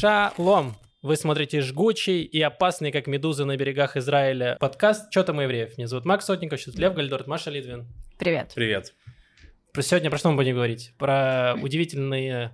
[0.00, 0.76] Шалом!
[1.02, 5.76] Вы смотрите жгучий и опасный, как медузы на берегах Израиля, подкаст «Чё там евреев?».
[5.76, 7.88] Меня зовут Макс Сотников, сейчас Лев Гальдорт, Маша Литвин.
[8.16, 8.52] Привет.
[8.54, 8.94] Привет.
[9.72, 10.94] Про сегодня про что мы будем говорить?
[10.98, 12.52] Про удивительные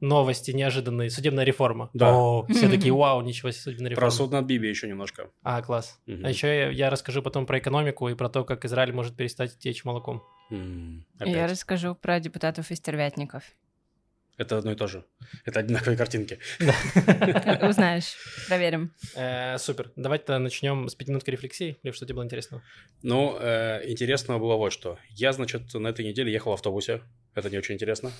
[0.00, 1.90] новости, неожиданные, судебная реформа.
[1.92, 2.14] Да.
[2.16, 4.08] О, все такие, вау, ничего себе, судебная реформа.
[4.08, 5.28] Про суд над Биби еще немножко.
[5.42, 6.00] А, класс.
[6.06, 6.24] Мгм.
[6.24, 9.58] А еще я, я расскажу потом про экономику и про то, как Израиль может перестать
[9.58, 10.22] течь молоком.
[10.50, 11.50] М, Я Опять.
[11.50, 13.42] расскажу про депутатов и стервятников.
[14.36, 15.04] Это одно и то же.
[15.44, 16.38] Это одинаковые картинки.
[17.62, 18.16] Узнаешь,
[18.48, 18.92] проверим.
[19.14, 19.90] Э, супер.
[19.96, 21.76] Давайте начнем с пятиминутки рефлексии.
[21.82, 22.62] Лев, что тебе было интересного?
[23.02, 24.98] Ну, э, интересно было вот что.
[25.10, 27.02] Я, значит, на этой неделе ехал в автобусе.
[27.34, 28.12] Это не очень интересно.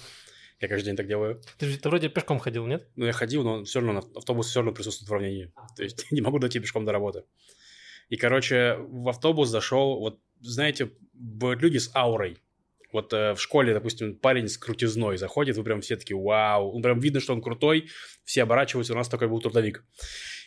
[0.60, 1.42] Я каждый день так делаю.
[1.58, 2.88] Ты, же- ты вроде пешком ходил, нет?
[2.96, 5.52] Ну, я ходил, но все равно автобус все равно присутствует в уравнении.
[5.76, 7.24] То есть не могу дойти пешком до работы.
[8.08, 12.38] И, короче, в автобус зашел, вот, знаете, бывают люди с аурой.
[12.96, 16.82] Вот э, в школе, допустим, парень с крутизной заходит, вы прям все такие, вау, ну,
[16.82, 17.90] прям видно, что он крутой,
[18.24, 19.84] все оборачиваются, у нас такой был трудовик.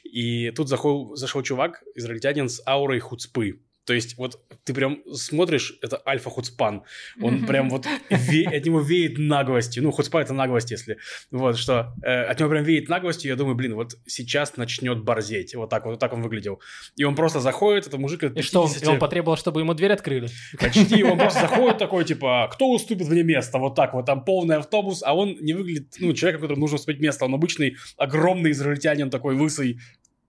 [0.03, 3.61] И тут зашел, зашел чувак, израильтянин с аурой хуцпы.
[3.89, 6.83] То есть вот ты прям смотришь, это альфа-хуцпан.
[7.23, 9.81] Он прям вот, ве- от него веет наглостью.
[9.81, 10.99] Ну, хуцпа— это наглость, если...
[11.31, 13.31] Вот, что э, от него прям веет наглостью.
[13.31, 15.55] Я думаю, блин, вот сейчас начнет борзеть.
[15.55, 16.61] Вот так вот, вот так он выглядел.
[16.97, 18.93] И он просто заходит, это мужик лет И что, он, и 50.
[18.93, 20.29] он потребовал, чтобы ему дверь открыли?
[20.59, 23.57] Почти, он просто заходит такой, типа, кто уступит мне место?
[23.57, 27.01] Вот так вот, там полный автобус, а он не выглядит, ну, человеком, которому нужно уступить
[27.01, 27.25] место.
[27.25, 29.79] Он обычный, огромный израильтянин, такой лысый,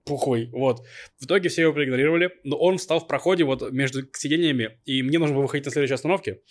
[0.05, 0.85] пухой, вот.
[1.19, 5.19] В итоге все его проигнорировали, но он встал в проходе вот между сидениями, и мне
[5.19, 6.41] нужно было выходить на следующей остановке,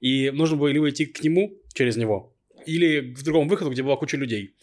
[0.00, 3.96] и нужно было либо идти к нему через него, или к другому выходу, где была
[3.96, 4.54] куча людей.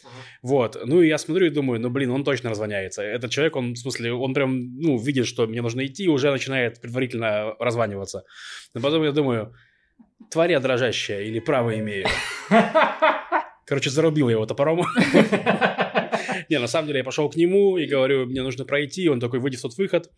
[0.41, 0.77] Вот.
[0.85, 3.02] Ну, и я смотрю и думаю, ну, блин, он точно развоняется.
[3.02, 6.31] Этот человек, он, в смысле, он прям, ну, видит, что мне нужно идти, и уже
[6.31, 8.23] начинает предварительно разваниваться.
[8.73, 9.53] Но потом я думаю,
[10.31, 12.08] тварь дрожащая или право имею.
[13.65, 14.81] Короче, зарубил я его топором.
[16.49, 19.09] Не, на самом деле я пошел к нему и говорю, мне нужно пройти.
[19.09, 20.11] Он такой, выйди в тот выход.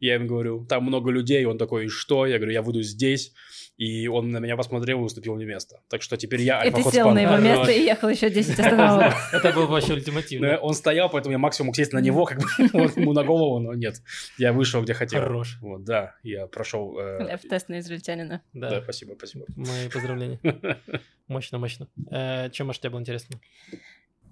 [0.00, 1.44] Я ему говорю, там много людей.
[1.46, 2.26] Он такой, что?
[2.26, 3.32] Я говорю, я выйду здесь.
[3.76, 5.80] И он на меня посмотрел и уступил мне место.
[5.88, 8.60] Так что теперь я И ты альфа сел на его место и ехал еще 10
[8.60, 9.14] остановок.
[9.32, 10.58] Это был вообще ультимативно.
[10.58, 12.46] Он стоял, поэтому я максимум мог сесть на него, как бы
[12.96, 13.96] ему на голову, но нет.
[14.38, 15.22] Я вышел, где хотел.
[15.22, 15.58] Хорош.
[15.60, 16.96] Вот, да, я прошел.
[17.00, 18.42] э, Лев, тест на израильтянина.
[18.52, 19.46] Да, Да, спасибо, спасибо.
[19.56, 20.38] мои поздравления.
[21.26, 21.88] Мощно, мощно.
[22.12, 23.40] Э, Чем, Маш, тебе было интересно?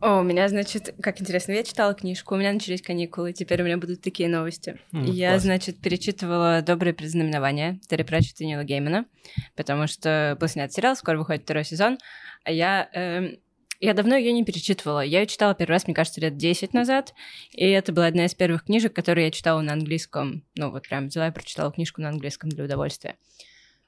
[0.03, 3.65] О, у меня, значит, как интересно, я читала книжку, у меня начались каникулы, теперь у
[3.65, 4.81] меня будут такие новости.
[4.93, 5.43] М, я, класс.
[5.43, 9.07] значит, перечитывала «Добрые предзнаменования» Терри Пратчетт и Нила Геймана,
[9.55, 11.99] потому что был снят сериал, скоро выходит второй сезон,
[12.43, 12.91] а я...
[12.95, 13.39] эм,
[13.79, 15.05] я давно ее не перечитывала.
[15.05, 17.15] Я ее читала первый раз, мне кажется, лет 10 назад.
[17.51, 20.45] И это была одна из первых книжек, которые я читала на английском.
[20.55, 23.17] Ну, вот прям взяла и прочитала книжку на английском для удовольствия.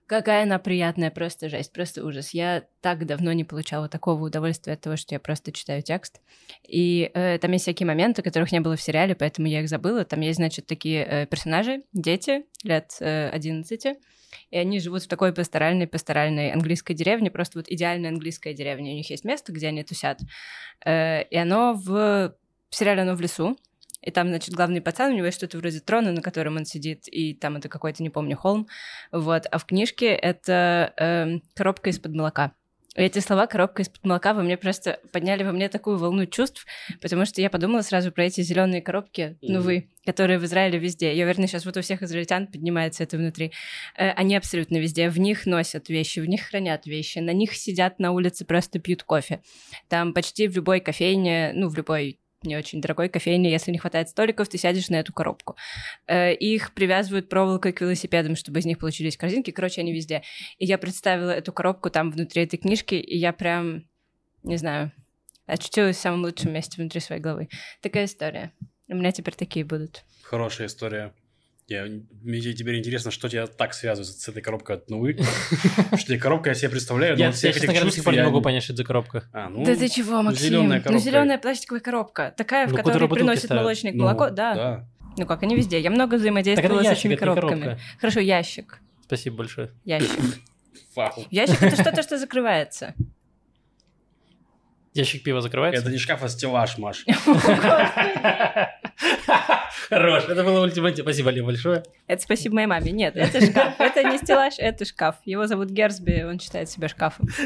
[0.06, 2.34] Какая она приятная, просто жесть, просто ужас.
[2.34, 6.20] Я так давно не получала такого удовольствия от того, что я просто читаю текст.
[6.62, 10.04] И э, там есть всякие моменты, которых не было в сериале, поэтому я их забыла.
[10.04, 13.86] Там есть, значит, такие э, персонажи, дети лет э, 11,
[14.50, 18.92] и они живут в такой пасторальной, пасторальной английской деревне, просто вот идеальная английская деревня.
[18.92, 20.20] У них есть место, где они тусят.
[20.84, 22.36] Э, и оно в...
[22.70, 23.56] В сериале оно в лесу,
[24.04, 27.04] и там, значит, главный пацан, у него есть что-то вроде трона, на котором он сидит,
[27.06, 28.68] и там это какой-то, не помню, холм.
[29.12, 29.46] Вот.
[29.50, 32.52] А в книжке это эм, коробка из-под молока.
[32.96, 36.64] И эти слова «коробка из-под молока» во мне просто подняли во мне такую волну чувств,
[37.00, 41.12] потому что я подумала сразу про эти зеленые коробки, ну вы, которые в Израиле везде.
[41.12, 43.50] Я уверена, сейчас вот у всех израильтян поднимается это внутри.
[43.96, 45.08] Э, они абсолютно везде.
[45.08, 49.02] В них носят вещи, в них хранят вещи, на них сидят на улице, просто пьют
[49.02, 49.40] кофе.
[49.88, 54.08] Там почти в любой кофейне, ну, в любой не очень дорогой кофейне, если не хватает
[54.08, 55.56] столиков, ты сядешь на эту коробку.
[56.06, 59.50] Э, Их привязывают проволокой к велосипедам, чтобы из них получились корзинки.
[59.50, 60.22] Короче, они везде.
[60.58, 63.84] И я представила эту коробку там внутри этой книжки, и я прям,
[64.42, 64.92] не знаю,
[65.46, 67.48] очутилась в самом лучшем месте внутри своей головы.
[67.80, 68.52] Такая история.
[68.88, 70.04] У меня теперь такие будут.
[70.22, 71.12] Хорошая история.
[71.66, 71.86] Я,
[72.22, 75.16] мне теперь интересно, что тебя так связывает с этой коробкой от Нувы.
[75.96, 78.24] Что тебе коробка, я себе представляю, но Я, я, всех этих чувств пор не я
[78.26, 79.24] могу понять, что это за коробка.
[79.32, 80.44] А, ну, да ты чего, Максим?
[80.44, 82.34] зелёная ну, зеленая пластиковая коробка.
[82.36, 84.28] Такая, в Ну, которой приносит молочник, ну, молоко.
[84.28, 84.86] Да.
[85.16, 85.80] Ну как, они везде.
[85.80, 87.62] Я много взаимодействовала с этими коробками.
[87.62, 87.82] коробка.
[87.98, 88.80] Хорошо, ящик.
[89.06, 89.70] Спасибо большое.
[89.84, 90.10] Ящик.
[91.30, 92.94] Ящик это что-то, что закрывается.
[94.94, 95.82] Ящик пива закрывается?
[95.82, 97.04] Это не шкаф, а стеллаж, Маш.
[99.88, 101.02] Хорош, это было ультимативно.
[101.10, 101.82] Спасибо, Лев, большое.
[102.06, 102.92] Это спасибо моей маме.
[102.92, 103.74] Нет, это шкаф.
[103.78, 105.16] Это не стеллаж, это шкаф.
[105.24, 107.28] Его зовут Герсби, он считает себя шкафом.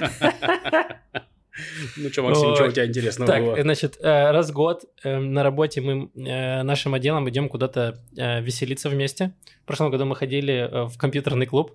[1.97, 3.61] Ну что, Максим, что у тебя интересного Так, было?
[3.61, 8.89] значит, э, раз в год э, на работе мы э, нашим отделом идем куда-то веселиться
[8.89, 9.33] вместе.
[9.65, 11.73] В прошлом году мы ходили в компьютерный клуб.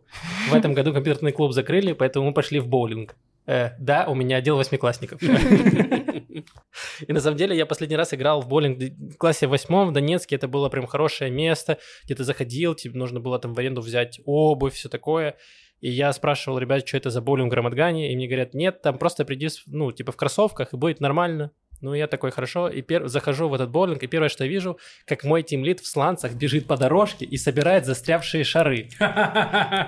[0.49, 3.17] В этом году компьютерный клуб закрыли, поэтому мы пошли в боулинг.
[3.45, 5.21] Э, Да, у меня отдел восьмиклассников.
[7.07, 10.35] И на самом деле я последний раз играл в боулинг в классе восьмом в Донецке.
[10.35, 14.19] Это было прям хорошее место, где ты заходил, тебе нужно было там в аренду взять
[14.25, 15.35] обувь, все такое.
[15.81, 18.97] И я спрашивал ребят, что это за боулинг в Рамадгане, и мне говорят, нет, там
[18.97, 21.51] просто приди, ну, типа в кроссовках, и будет нормально.
[21.83, 23.07] Ну, я такой, хорошо, и пер...
[23.07, 26.65] захожу в этот боулинг, и первое, что я вижу, как мой тимлит в сланцах бежит
[26.65, 28.87] по дорожке и собирает застрявшие шары.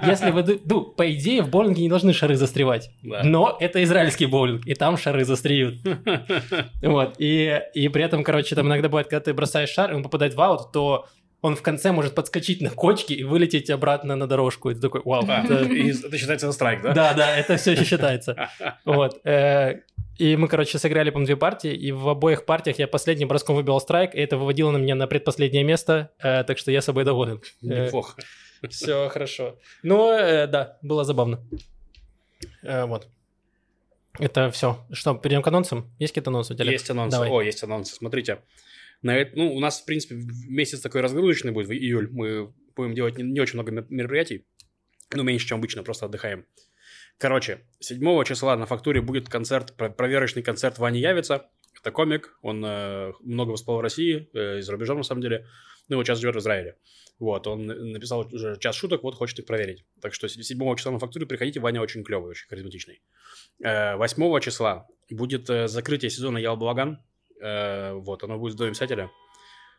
[0.06, 0.60] Если вы...
[0.66, 2.90] Ну, по идее, в боулинге не должны шары застревать.
[3.02, 3.24] Да.
[3.24, 5.80] Но это израильский боулинг, и там шары застреют.
[6.82, 10.04] Вот, и, и при этом, короче, там иногда бывает, когда ты бросаешь шар, и он
[10.04, 11.06] попадает в аут, то
[11.42, 14.74] он в конце может подскочить на кочке и вылететь обратно на дорожку.
[14.74, 15.24] Ты такой, вау.
[15.28, 15.54] А, это-
[16.08, 16.94] это считается страйк, да?
[16.94, 18.50] Да, да, это все еще считается.
[18.84, 19.20] Вот.
[20.20, 23.56] Э, И мы, короче, сыграли, по две партии, и в обоих партиях я последним броском
[23.56, 27.04] выбил страйк, и это выводило на меня на предпоследнее место, э, так что я собой
[27.04, 27.42] доволен.
[27.62, 28.22] Неплохо.
[28.70, 29.58] Все хорошо.
[29.84, 31.40] Ну, э, да, было забавно.
[32.64, 33.08] Э, Вот.
[34.18, 34.80] Это все.
[34.92, 35.92] Что, перейдем к анонсам?
[36.00, 36.72] Есть какие-то анонсы у тебя?
[36.72, 37.18] Есть анонсы.
[37.18, 37.30] Давай.
[37.30, 37.94] О, есть анонсы.
[37.96, 38.40] Смотрите.
[39.02, 40.16] На это, ну, у нас, в принципе,
[40.48, 42.10] месяц такой разгрузочный будет в июль.
[42.12, 44.46] Мы будем делать не, не очень много мер- мероприятий.
[45.14, 46.46] Ну, меньше, чем обычно, просто отдыхаем.
[47.18, 51.50] Короче, 7 числа на фактуре будет концерт, про- проверочный концерт Вани Явица.
[51.82, 55.46] Это комик, он э, много выступал в России, э, и за рубежом, на самом деле.
[55.88, 56.78] Ну, вот сейчас живет в Израиле.
[57.20, 59.86] Вот, он написал уже час шуток, вот хочет их проверить.
[60.02, 63.02] Так что 7 числа на фактуре приходите, Ваня очень клевый, очень харизматичный.
[63.64, 67.02] Э, 8 числа будет э, закрытие сезона Ял Балаган.
[67.42, 69.10] Э, Вот, оно будет в Доме писателя.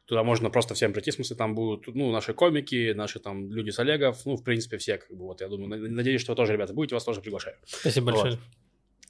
[0.06, 3.70] Туда можно просто всем прийти, в смысле, там будут, ну, наши комики, наши там люди
[3.70, 6.36] с Олегов, ну, в принципе, все, как бы, вот, я думаю, на- надеюсь, что вы
[6.36, 7.56] тоже, ребята, будете, вас тоже приглашаю.
[7.66, 8.38] Спасибо большое.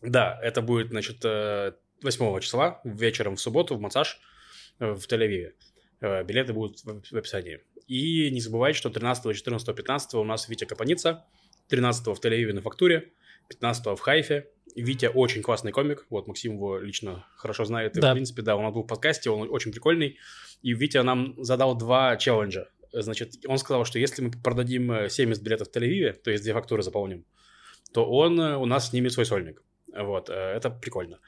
[0.02, 0.10] Вот.
[0.10, 1.72] Да, это будет, значит, э,
[2.02, 4.18] 8 числа, вечером в субботу в Массаж
[4.78, 5.52] э, в Тель-Авиве.
[6.00, 7.60] Э, Билеты будут в в описании.
[7.86, 11.24] И не забывайте, что 13, 14, 15 у нас Витя Капаница,
[11.68, 13.12] 13 в Тель-Авиве на фактуре,
[13.48, 14.48] 15 в Хайфе.
[14.82, 18.10] Витя очень классный комик, вот Максим его лично хорошо знает, и, Да.
[18.10, 20.18] в принципе, да, он был в подкасте, он очень прикольный.
[20.62, 22.68] И Витя нам задал два челленджа.
[22.92, 26.52] Значит, он сказал, что если мы продадим э, 70 билетов в Тель-Авиве, то есть две
[26.52, 27.24] фактуры заполним,
[27.92, 29.62] то он э, у нас снимет свой сольник.
[29.94, 31.18] Вот, э, это прикольно.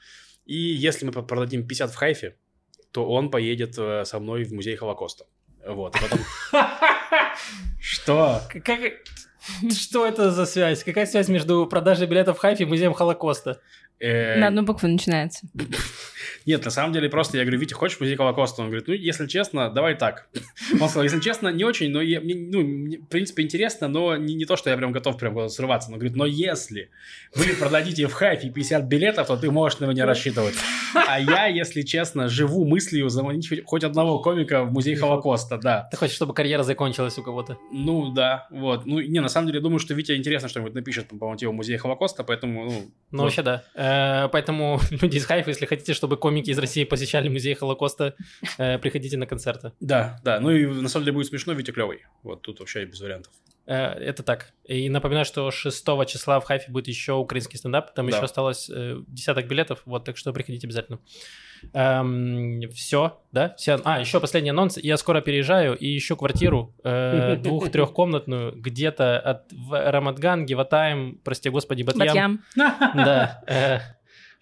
[0.45, 2.35] И если мы продадим 50 в Хайфе,
[2.91, 5.25] то он поедет э, со мной в музей Холокоста.
[5.65, 6.19] Вот, и потом...
[7.79, 8.41] Что?
[8.49, 8.63] Как-
[9.71, 10.83] Что это за связь?
[10.83, 13.59] Какая связь между продажей билетов в Хайфе и музеем Холокоста?
[13.99, 15.45] Э, На одну букву начинается.
[16.45, 18.61] Нет, на самом деле просто я говорю, Витя, хочешь музей Холокоста?
[18.61, 20.27] Он говорит, ну, если честно, давай так.
[20.73, 22.61] Он сказал, если честно, не очень, но я- мне, ну,
[23.03, 25.89] в принципе, интересно, но не, не то, что я прям готов прям срываться.
[25.89, 26.89] Он говорит, но если
[27.35, 30.55] вы продадите в Хайфе 50 билетов, то ты можешь на меня рассчитывать.
[31.07, 35.87] А я, если честно, живу мыслью заманить хоть- одного комика в музей Холокоста, да.
[35.91, 37.57] Ты хочешь, чтобы карьера закончилась у кого-то?
[37.71, 38.85] Ну, да, вот.
[38.85, 42.23] Ну, не, на самом деле, думаю, что Витя интересно что-нибудь напишет по мотиву музея Холокоста,
[42.23, 42.71] поэтому, ну...
[43.11, 43.23] Ну, вот.
[43.25, 43.63] вообще да.
[43.75, 48.15] Э, Поэтому люди из Хайфа, если хотите, чтобы комики из России посещали музей Холокоста,
[48.57, 49.71] э, приходите на концерты.
[49.79, 50.39] Да, да.
[50.39, 52.05] Ну и на самом деле будет смешно, Витя клевый.
[52.23, 53.31] Вот тут вообще без вариантов.
[53.69, 54.51] Э, Это так.
[54.65, 57.93] И напоминаю, что 6 числа в Хайфе будет еще украинский стендап.
[57.93, 58.15] Там Да.
[58.15, 59.81] еще осталось э, десяток билетов.
[59.85, 60.99] Вот, так что приходите обязательно.
[62.73, 63.53] все, да?
[63.57, 63.79] Все...
[63.83, 64.77] А, еще последний анонс.
[64.77, 71.83] Я скоро переезжаю и ищу квартиру э, двух-трехкомнатную где-то от в Рамадган, Гиватаем, прости господи,
[71.83, 72.07] Батьям.
[72.07, 72.43] Батьям.
[72.95, 73.43] Да.
[73.47, 73.79] э,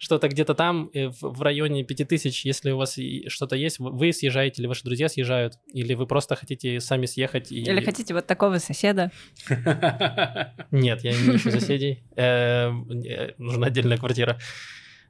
[0.00, 2.96] Что-то где-то там, э, в районе 5000, если у вас
[3.26, 7.50] что-то есть, вы- съезжаете, или ваши друзья съезжают, или вы просто хотите сами съехать.
[7.50, 7.62] И...
[7.62, 9.10] Или хотите вот такого соседа?
[10.70, 12.04] Нет, я не ищу соседей.
[12.16, 12.70] Э,
[13.38, 14.38] Нужна отдельная квартира.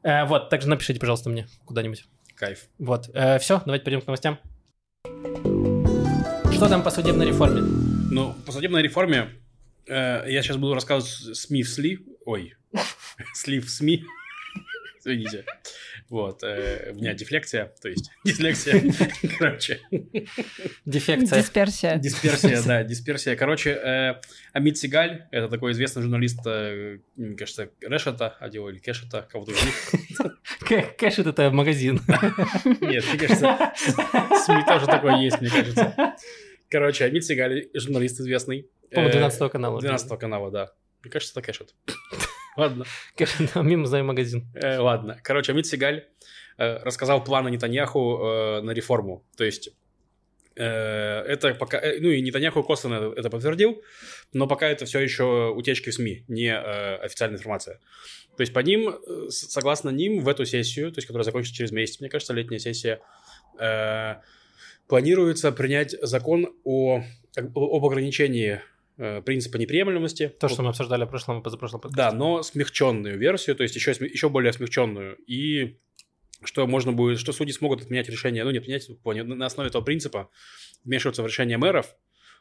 [0.03, 2.05] Э, Вот, также напишите, пожалуйста, мне куда-нибудь.
[2.35, 2.69] Кайф.
[2.79, 3.07] Вот,
[3.41, 4.39] все, давайте перейдем к новостям.
[6.53, 7.61] Что там по судебной реформе?
[8.11, 9.29] Ну, по судебной реформе
[9.87, 11.99] я сейчас буду рассказывать СМИ в сли.
[12.25, 12.55] Ой,
[13.35, 14.05] слив в СМИ.
[15.01, 15.45] Извините.
[16.09, 18.83] Вот, э, у меня дефлекция, то есть дислексия.
[19.39, 19.81] Короче,
[20.85, 21.41] Дефекция.
[21.41, 21.97] Дисперсия.
[21.97, 23.37] дисперсия, да, дисперсия.
[23.37, 24.15] Короче, э,
[24.53, 29.65] Амит Сигаль, это такой известный журналист, э, мне кажется, Решета, Адио или Кешета, кого-то из
[29.65, 30.29] них.
[30.61, 32.01] К- Кэш это магазин.
[32.81, 36.17] Нет, мне кажется, СМИ тоже такой есть, мне кажется.
[36.71, 38.69] Короче, Амит Сигаль, журналист известный.
[38.91, 39.81] По-моему, Э, 12 канала.
[39.81, 40.73] 12 канала, да.
[41.03, 41.75] Мне кажется, это Кэшет.
[42.59, 42.85] Ладно.
[43.55, 44.49] Мимо знаю магазин.
[44.55, 45.17] Э, ладно.
[45.23, 46.09] Короче, Амит Сигаль
[46.59, 49.25] э, рассказал планы Нетаньяху э, на реформу.
[49.37, 49.71] То есть
[50.57, 51.81] это пока...
[52.01, 53.81] ну и Нетаньяху косвенно это подтвердил,
[54.33, 57.79] но пока это все еще утечки в СМИ, не э, официальная информация.
[58.37, 58.93] То есть по ним,
[59.29, 63.01] согласно ним, в эту сессию, то есть которая закончится через месяц, мне кажется, летняя сессия,
[63.61, 64.17] э,
[64.89, 67.05] планируется принять закон о,
[67.37, 68.61] об ограничении
[69.25, 70.29] принципа неприемлемости.
[70.29, 72.11] То, что мы обсуждали в прошлом и позапрошлом подкасте.
[72.11, 75.17] Да, но смягченную версию, то есть еще, еще более смягченную.
[75.27, 75.79] И
[76.43, 80.31] что можно будет, что судьи смогут отменять решение, ну, не отменять, на основе этого принципа
[80.85, 81.97] вмешиваться в решение мэров,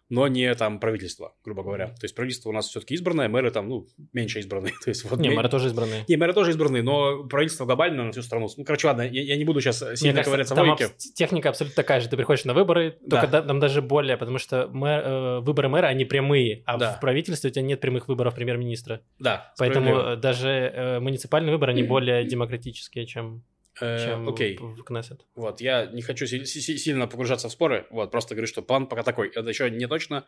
[0.10, 1.88] но не там правительство, грубо говоря.
[1.88, 4.74] То есть правительство у нас все-таки избранное, мэры там, ну, меньше избранные.
[4.84, 6.06] То есть, вот, не, мэры тоже избранные.
[6.08, 8.48] Не, мэры тоже избранные, но правительство глобально на всю страну.
[8.56, 10.90] Ну, короче, ладно, я, я не буду сейчас сильно ковыряться в логике.
[11.16, 12.10] Техника абсолютно такая же.
[12.10, 13.22] Ты приходишь на выборы, да.
[13.22, 16.94] только там даже более, потому что мэр, э, выборы мэра, они прямые, а да.
[16.94, 19.02] в правительстве у тебя нет прямых выборов премьер-министра.
[19.20, 24.58] Да, Поэтому даже э, муниципальные выборы, они более демократические, чем Э, чем Окей.
[24.58, 25.26] в Кнессет.
[25.36, 28.88] Вот, я не хочу си- си- сильно погружаться в споры, вот, просто говорю, что план
[28.88, 30.26] пока такой, это еще не точно,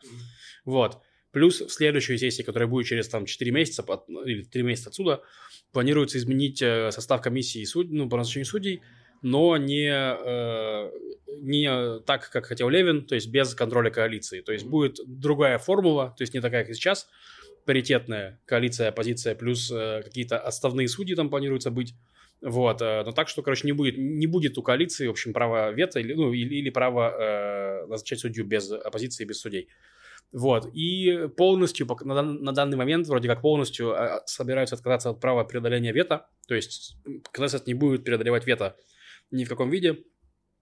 [0.66, 1.00] вот.
[1.32, 5.22] Плюс в следующей сессии, которая будет через там 4 месяца ну, или 3 месяца отсюда,
[5.72, 8.82] планируется изменить э, состав комиссии суд, ну, по назначению судей,
[9.22, 10.92] но не, э,
[11.42, 14.42] не так, как хотел Левин, то есть без контроля коалиции.
[14.42, 17.08] То есть будет другая формула, то есть не такая, как сейчас,
[17.66, 21.94] паритетная коалиция, оппозиция, плюс э, какие-то отставные судьи там планируется быть.
[22.42, 25.72] Вот, э, но так что, короче, не будет, не будет у коалиции, в общем, права
[25.72, 29.68] вето или, ну, или, или права э, назначать судью без оппозиции, без судей.
[30.32, 35.92] Вот, и полностью, на, данный момент, вроде как полностью э, собираются отказаться от права преодоления
[35.92, 36.96] вето, то есть
[37.34, 38.78] Кнессет не будет преодолевать вето
[39.32, 39.98] ни в каком виде,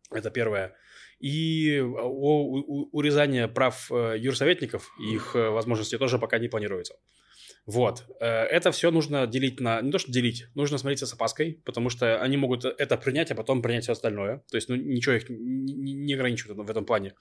[0.10, 0.75] это первое.
[1.19, 6.96] И о, урезание прав э, юрсоветников, их возможности тоже пока не планируется.
[7.68, 8.06] Вот.
[8.22, 9.82] Э, это все нужно делить на...
[9.82, 13.36] Не то, что делить, нужно смотреть с опаской, потому что они могут это принять, а
[13.36, 14.42] потом принять все остальное.
[14.50, 17.14] То есть, ну, ничего их не, ограничивает в этом плане.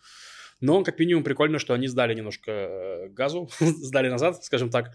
[0.60, 4.92] Но, как минимум, прикольно, что они сдали немножко э, газу, сдали назад, скажем так.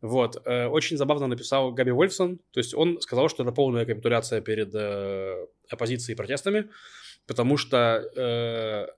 [0.00, 0.40] Вот.
[0.46, 2.38] Э, очень забавно написал Габи Вольфсон.
[2.52, 4.74] То есть, он сказал, что это полная капитуляция перед
[5.70, 6.70] оппозицией и протестами,
[7.26, 8.96] потому что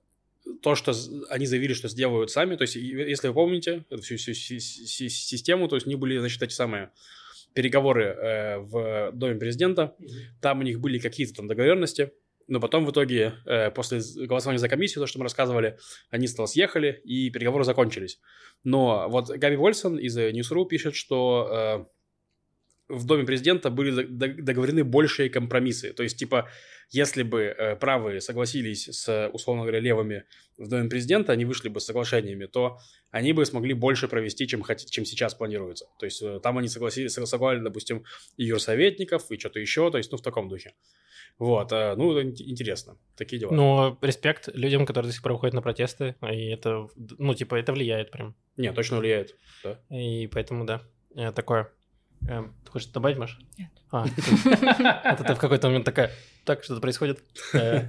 [0.61, 0.93] то, что
[1.29, 5.75] они заявили, что сделают сами, то есть, если вы помните эту всю, всю систему, то
[5.75, 6.91] есть, у них были, значит, эти самые
[7.53, 9.95] переговоры э, в Доме президента,
[10.41, 12.11] там у них были какие-то там договоренности,
[12.47, 15.77] но потом в итоге, э, после голосования за комиссию, то, что мы рассказывали,
[16.09, 18.19] они снова съехали, и переговоры закончились.
[18.63, 21.96] Но вот Габи Вольсон из News.ru пишет, что э,
[22.89, 25.93] в Доме президента были договорены большие компромиссы.
[25.93, 26.49] То есть, типа,
[26.89, 30.23] если бы э, правые согласились с, условно говоря, левыми
[30.57, 32.79] в Доме президента, они вышли бы с соглашениями, то
[33.11, 35.87] они бы смогли больше провести, чем, хотят, чем сейчас планируется.
[35.99, 38.05] То есть э, там они согласились, согласовали, допустим,
[38.37, 40.73] и юрсоветников, и что-то еще, то есть, ну, в таком духе.
[41.39, 43.51] Вот, э, ну, интересно, такие дела.
[43.51, 47.73] Ну, респект людям, которые до сих пор выходят на протесты, и это, ну, типа, это
[47.73, 48.33] влияет прям.
[48.55, 49.79] Не, точно влияет, да.
[49.89, 50.81] И поэтому, да,
[51.33, 51.69] такое.
[52.27, 53.37] Эм, ты хочешь добавить, Маша?
[53.57, 53.69] Нет.
[53.91, 54.05] А,
[55.05, 56.11] это ты в какой-то момент такая,
[56.43, 57.23] так, что-то происходит.
[57.53, 57.87] Э,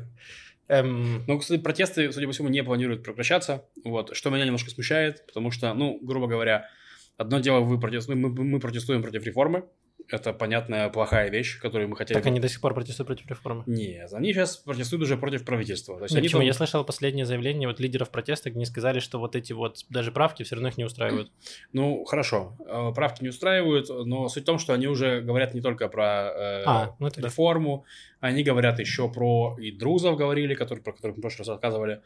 [0.69, 1.25] эм...
[1.27, 5.51] Ну, кстати, протесты, судя по всему, не планируют прекращаться, вот, что меня немножко смущает, потому
[5.51, 6.69] что, ну, грубо говоря,
[7.17, 9.65] одно дело, вы протестуем, мы, мы протестуем против реформы,
[10.09, 12.17] это понятная плохая вещь, которую мы хотели...
[12.17, 13.65] Так они до сих пор протестуют против реформы?
[13.67, 15.97] Нет, они сейчас протестуют уже против правительства.
[15.97, 16.41] То есть Нет, они почему?
[16.41, 16.47] Там...
[16.47, 20.11] Я слышал последнее заявление вот лидеров протеста, где они сказали, что вот эти вот даже
[20.13, 21.31] правки все равно их не устраивают.
[21.73, 25.61] Ну, хорошо, э, правки не устраивают, но суть в том, что они уже говорят не
[25.61, 27.85] только про э, а, ну реформу,
[28.21, 28.29] да.
[28.29, 32.01] они говорят еще про и друзов говорили, которые, про которых мы в прошлый раз рассказывали,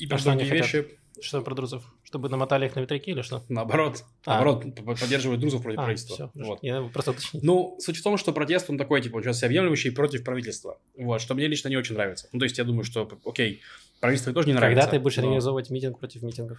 [0.00, 0.82] и а другие вещи.
[0.82, 1.00] Хотят?
[1.20, 1.84] Что про друзов?
[2.02, 3.44] Чтобы намотали их на ветряки или что?
[3.48, 4.04] Наоборот.
[4.24, 4.42] А.
[4.42, 6.14] Наоборот, поддерживают друзов против а, правительства.
[6.14, 6.58] Все, вот.
[6.62, 7.42] Я просто уточнить.
[7.42, 10.78] Ну, суть в том, что протест, он такой, типа, он сейчас всеобъемлющий против правительства.
[10.96, 12.28] Вот, что мне лично не очень нравится.
[12.32, 13.60] Ну, то есть, я думаю, что, окей,
[14.00, 14.80] правительство тоже не нравится.
[14.80, 15.22] Когда ты будешь но...
[15.22, 16.58] организовывать митинг против митингов?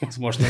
[0.00, 0.46] Возможно,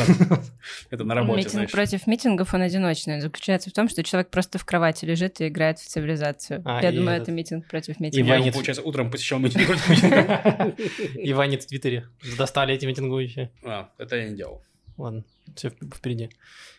[0.90, 3.20] это на работе, Митинг против митингов, он одиночный.
[3.20, 6.62] заключается в том, что человек просто в кровати лежит и играет в цивилизацию.
[6.64, 8.36] А, Я думаю, это митинг против митинга.
[8.36, 10.74] Я, получается, утром посещал митинг против митинга.
[11.20, 12.06] И Ванит в Твиттере.
[12.38, 13.50] Достали эти митингующие.
[13.62, 14.62] А, это я не делал.
[14.96, 15.24] Ладно,
[15.54, 16.30] все впереди.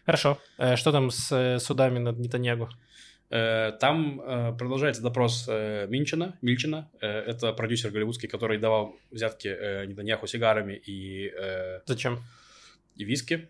[0.06, 0.38] Хорошо.
[0.58, 2.70] Э, что там с э, судами над Нетаньягу?
[3.32, 6.90] Э, там продолжается допрос Минчина, Мильчина.
[7.00, 9.48] Это продюсер голливудский, который давал взятки
[9.88, 11.34] Нетаньяху сигарами и...
[11.86, 12.20] Зачем?
[12.96, 13.50] И виски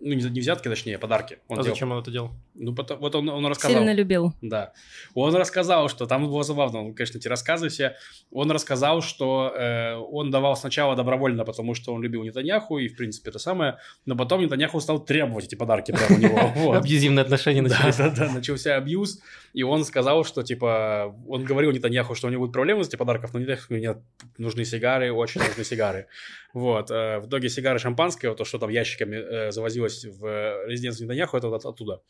[0.00, 1.38] ну, не, не взятки, точнее, а подарки.
[1.48, 1.74] Он а делал.
[1.74, 2.30] зачем он это делал?
[2.54, 3.76] Ну, потом, вот он, он рассказал.
[3.76, 4.32] Сильно любил.
[4.42, 4.72] Да.
[5.14, 7.96] Он рассказал, что там было забавно, он, конечно, эти рассказы все.
[8.30, 12.96] Он рассказал, что э, он давал сначала добровольно, потому что он любил Нетаньяху, и, в
[12.96, 16.72] принципе, это самое, но потом Нетаньяху стал требовать эти подарки прямо у него.
[16.74, 17.96] Абьюзивные отношения начались.
[17.96, 19.20] Да, да, начался абьюз,
[19.52, 22.98] и он сказал, что, типа, он говорил Нетаньяху, что у него будет проблемы с этими
[22.98, 23.98] подарков, но Нетаньяху, нет,
[24.36, 26.06] нужны сигары, очень нужны сигары.
[26.54, 26.90] Вот.
[26.90, 29.52] Э, в итоге сигары шампанское, то, что там ящиками э,
[29.88, 32.02] завозилось в резиденцию Нетаньяху, это вот оттуда.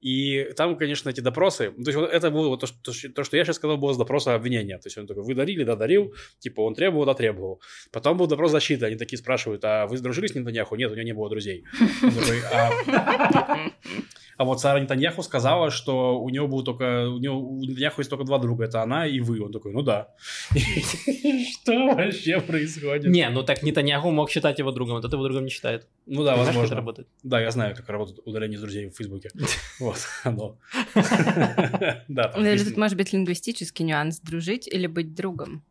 [0.00, 3.44] И там, конечно, эти допросы, то есть вот это было то, что, то, что я
[3.44, 4.78] сейчас сказал, было с допроса обвинения.
[4.78, 7.60] То есть он такой, вы дарили, да, дарил, типа он требовал, да, требовал.
[7.90, 10.76] Потом был допрос защиты, они такие спрашивают, а вы сдружились с Нетаньяху?
[10.76, 11.64] Нет, у него не было друзей.
[14.38, 17.08] А вот Сара Нетаньяху сказала, что у него был только...
[17.08, 18.66] У, него, у Нетаньяху есть только два друга.
[18.66, 19.42] Это она и вы.
[19.44, 20.14] Он такой, ну да.
[20.50, 23.10] Что вообще происходит?
[23.10, 25.88] Не, ну так Нетаньяху мог считать его другом, а тот его другом не считает.
[26.06, 26.76] Ну да, как возможно.
[26.76, 27.08] работает?
[27.24, 29.30] Да, я знаю, как работает удаление друзей в Фейсбуке.
[29.80, 30.56] Вот, оно.
[32.08, 35.64] Да, тут может быть лингвистический нюанс дружить или быть другом.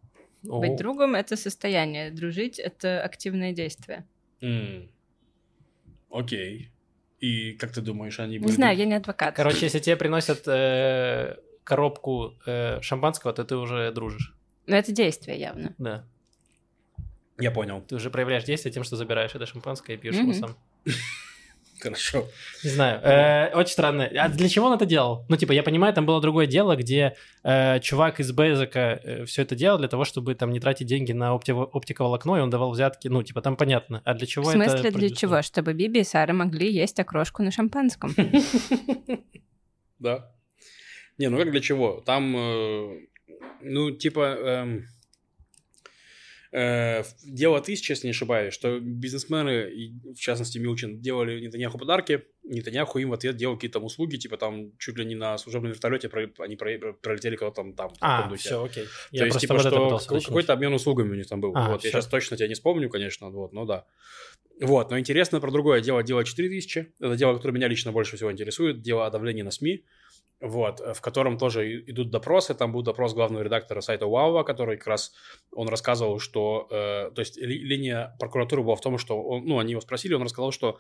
[0.44, 4.06] Быть другом это состояние, дружить это активное действие.
[6.10, 6.70] Окей.
[7.20, 8.52] И как ты думаешь, они Не были...
[8.52, 9.36] знаю, я не адвокат.
[9.36, 14.36] Короче, если тебе приносят э, коробку э, шампанского, то ты уже дружишь.
[14.68, 15.74] Но это действие явно.
[15.78, 16.06] Да.
[17.40, 17.82] Я понял.
[17.82, 20.56] Ты уже проявляешь действие тем, что забираешь это шампанское и пьешь его сам.
[21.80, 22.28] Хорошо.
[22.64, 23.00] Не знаю.
[23.04, 24.10] Э, очень странно.
[24.18, 25.26] А для чего он это делал?
[25.30, 29.56] Ну, типа, я понимаю, там было другое дело, где э, чувак из Бейзека все это
[29.56, 33.08] делал для того, чтобы там не тратить деньги на опти- оптиковолокно, и он давал взятки.
[33.10, 34.02] Ну, типа, там понятно.
[34.06, 34.70] А для чего В это?
[34.70, 35.42] смысле, для чего?
[35.42, 38.14] Чтобы Биби и Сара могли есть окрошку на шампанском.
[40.00, 40.32] Да.
[41.18, 42.02] Не, ну как для чего?
[42.06, 43.00] Там, э,
[43.62, 44.97] ну, типа, эм, э, в-
[47.24, 53.00] дело тысячи, если не ошибаюсь, что бизнесмены, и, в частности Милчин, делали Нетаньяху подарки, Нетаньяху
[53.00, 56.10] им в ответ делал какие-то услуги, типа там чуть ли не на служебном вертолете
[56.40, 57.94] они про- пролетели куда-то там, там.
[58.00, 58.86] А, все, окей.
[58.86, 61.52] То Я есть, типа, что какой-то обмен услугами у них там был.
[61.56, 63.86] А, вот, я сейчас точно тебя не вспомню, конечно, вот, ну да.
[64.60, 66.02] Вот, но интересно про другое дело.
[66.02, 66.94] Дело 4000.
[67.00, 68.82] Это дело, которое меня лично больше всего интересует.
[68.82, 69.84] Дело о давлении на СМИ.
[70.40, 72.54] Вот, э, в котором тоже идут допросы.
[72.54, 75.14] Там был допрос главного редактора сайта Уава, который как раз
[75.52, 76.68] он рассказывал, что...
[76.70, 79.20] э, то есть ли- линия прокуратуры была в том, что...
[79.20, 80.78] Он, ну, они его спросили, он рассказал, что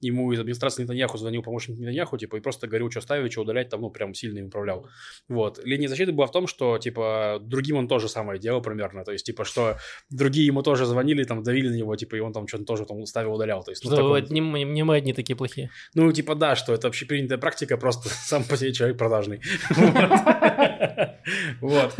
[0.00, 3.68] ему из администрации Нетаньяху звонил помощник Нетаньяху, типа, и просто говорил, что ставить, что удалять,
[3.68, 4.86] там, ну, прям сильно им управлял.
[5.28, 5.58] Вот.
[5.64, 9.04] Линия защиты была в том, что, типа, другим он тоже самое делал примерно.
[9.04, 9.76] То есть, типа, что
[10.10, 13.04] другие ему тоже звонили, там, давили на него, типа, и он там что-то тоже там
[13.06, 13.64] ставил, удалял.
[13.64, 15.70] То есть, ну, Что такой- не, не мы одни такие плохие.
[15.94, 19.40] ну, типа, да, что это общепринятая практика, просто сам по себе человек продажный.
[21.60, 21.94] Вот.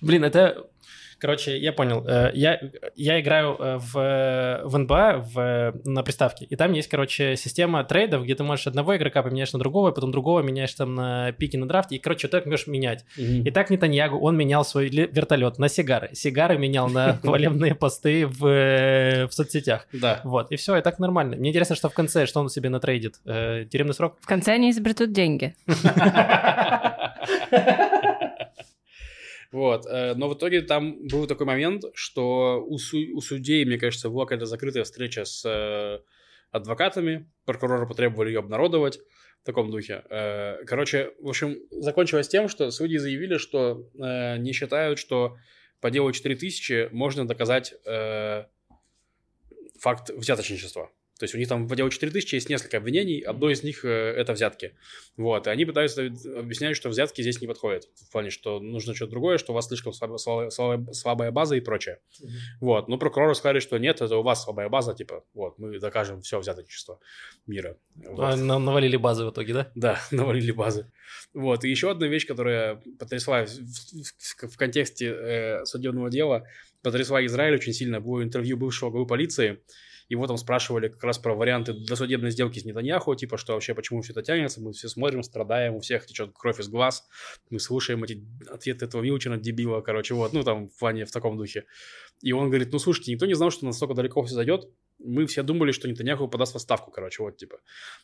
[0.00, 0.66] Блин, это...
[1.22, 2.04] Короче, я понял.
[2.04, 2.60] Э, Я,
[2.96, 7.84] я играю э, в, э, в НБА в, на приставке, и там есть, короче, система
[7.84, 11.30] трейдов, где ты можешь одного игрока поменяешь на другого, и потом другого меняешь там на
[11.30, 13.04] пике на драфте, и, короче, так можешь менять.
[13.16, 16.10] И так Нетаньягу, он менял свой ле- вертолет на сигары.
[16.12, 19.86] Сигары менял на хвалебные посты в, в соцсетях.
[19.92, 20.22] Да.
[20.24, 21.36] Вот, и все, и так нормально.
[21.36, 23.20] Мне интересно, что в конце, что он себе натрейдит.
[23.26, 24.16] Э, тюремный срок?
[24.20, 25.54] В конце они изобретут деньги.
[29.52, 33.78] Вот, э, но в итоге там был такой момент, что у, су- у судей, мне
[33.78, 36.00] кажется, была какая-то закрытая встреча с э,
[36.50, 38.98] адвокатами, прокуроры потребовали ее обнародовать
[39.42, 40.04] в таком духе.
[40.08, 45.36] Э, Короче, в общем, закончилось тем, что судьи заявили, что э, не считают, что
[45.80, 48.44] по делу 4000 можно доказать э,
[49.78, 50.90] факт взяточничества.
[51.22, 53.88] То есть у них там по делу 4000 есть несколько обвинений, одно из них э,
[53.88, 54.74] это взятки.
[55.16, 56.06] Вот, и они пытаются
[56.36, 57.84] объяснять, что взятки здесь не подходят.
[58.08, 60.18] В плане, что нужно что-то другое, что у вас слишком слабо-
[60.90, 62.00] слабая база и прочее.
[62.60, 66.22] Вот, но прокуроры сказали, что нет, это у вас слабая база, типа, вот, мы докажем
[66.22, 66.98] все взяточество
[67.46, 67.76] мира.
[67.94, 68.18] Вот.
[68.18, 69.70] А, на- навалили базы в итоге, да?
[69.76, 70.90] Да, навалили базы.
[71.34, 76.48] Вот, и еще одна вещь, которая потрясла в, в- в контексте э, судебного дела,
[76.82, 79.62] потрясла Израиль очень сильно, было интервью бывшего главы полиции,
[80.12, 84.02] его там спрашивали как раз про варианты досудебной сделки с Нетаньяху, типа, что вообще, почему
[84.02, 87.08] все это тянется, мы все смотрим, страдаем, у всех течет кровь из глаз,
[87.50, 91.36] мы слушаем эти ответы этого Милчина, дебила, короче, вот, ну, там, в плане, в таком
[91.38, 91.64] духе.
[92.20, 95.42] И он говорит, ну, слушайте, никто не знал, что настолько далеко все зайдет, мы все
[95.42, 97.56] думали, что Нетаньяху подаст в отставку, короче, вот, типа.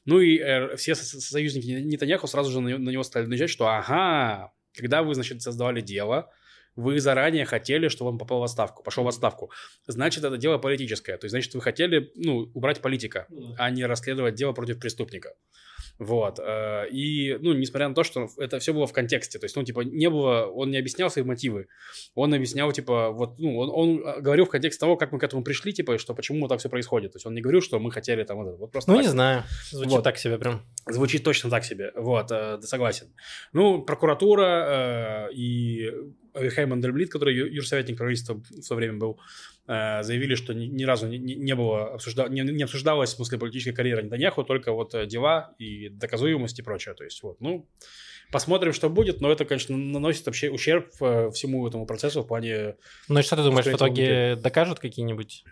[0.07, 3.51] Ну, и э, все со- со- союзники Нетаньяху сразу же на на него стали наезжать,
[3.51, 6.31] что, ага, когда вы, значит, создавали дело,
[6.79, 9.51] вы заранее хотели, чтобы он попал в отставку, пошел в отставку.
[9.89, 11.17] Значит, это дело политическое.
[11.19, 13.27] То есть, значит, вы хотели, ну, убрать политика,
[13.59, 15.35] а не расследовать дело против преступника.
[15.99, 16.39] Вот.
[16.39, 19.65] э, И, ну, несмотря на то, что это все было в контексте, то есть, ну,
[19.65, 21.67] типа, не было, он не объяснял свои мотивы,
[22.15, 25.25] он объяснял, типа, вот, ну, он, он э, говорил в контексте того, как мы к
[25.25, 27.13] этому пришли, типа, и что почему так все происходит.
[27.13, 29.07] То есть, он не говорил, что мы хотели там, вот, это, вот просто Ну, так.
[29.07, 29.43] не знаю.
[29.73, 30.05] Звучит Вот.
[30.05, 30.63] так себе прям.
[30.87, 31.91] Звучит точно так себе.
[31.97, 33.13] Вот, э, согласен.
[33.53, 35.91] Ну, прокуратура э, и
[36.39, 39.21] Авихай Мандельблит, который юрсоветник правительства в то время был,
[39.67, 42.29] э, заявили, что ни, ни разу не, было обсужда...
[42.29, 46.63] не, не обсуждалась в смысле политическая карьера Нетаньяху, только вот э, дела и доказуемость и
[46.63, 46.95] прочее.
[46.95, 47.69] То есть, вот, ну,
[48.33, 52.77] посмотрим, что будет, но это, конечно, наносит вообще ущерб э, всему этому процессу в плане...
[53.09, 55.45] Ну и что ты думаешь, в итоге докажут какие-нибудь?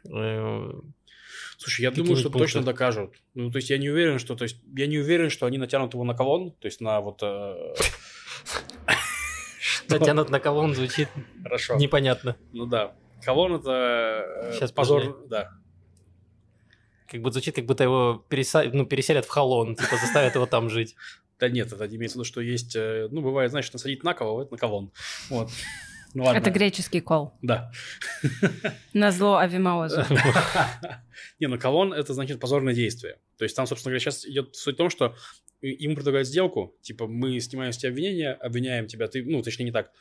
[1.59, 2.45] Слушай, я думаю, что пункты?
[2.45, 3.15] точно докажут.
[3.35, 4.37] Ну, то есть я не уверен, что...
[4.37, 7.23] То есть я не уверен, что они натянут его на колонн, то есть на вот...
[9.89, 11.09] э, Натянут на колонн, звучит
[11.43, 11.77] Хорошо.
[11.77, 12.37] непонятно.
[12.53, 12.95] Ну да.
[13.25, 15.51] Колонн это э, Щас позор, да.
[17.09, 18.25] Как будто звучит, как будто его
[18.73, 20.97] ну, переселят в Холон, типа заставят его там жить.
[21.39, 24.43] Да нет, это имеется в виду, что есть, э, ну, бывает, знаешь, насадить на кого,
[24.43, 24.91] это на кавон.
[25.29, 25.51] Вот.
[26.15, 26.39] Ну ладно.
[26.39, 27.35] Это греческий кол.
[27.43, 27.71] Да.
[28.95, 30.03] На зло Авимаозу.
[31.41, 33.19] Не, ну колон это значит позорное действие.
[33.37, 35.15] То есть там, собственно говоря, сейчас идет суть в том, что
[35.61, 39.73] ему предлагают сделку, типа мы снимаем с тебя обвинения, обвиняем тебя, ты, ну, точнее не
[39.73, 39.93] так,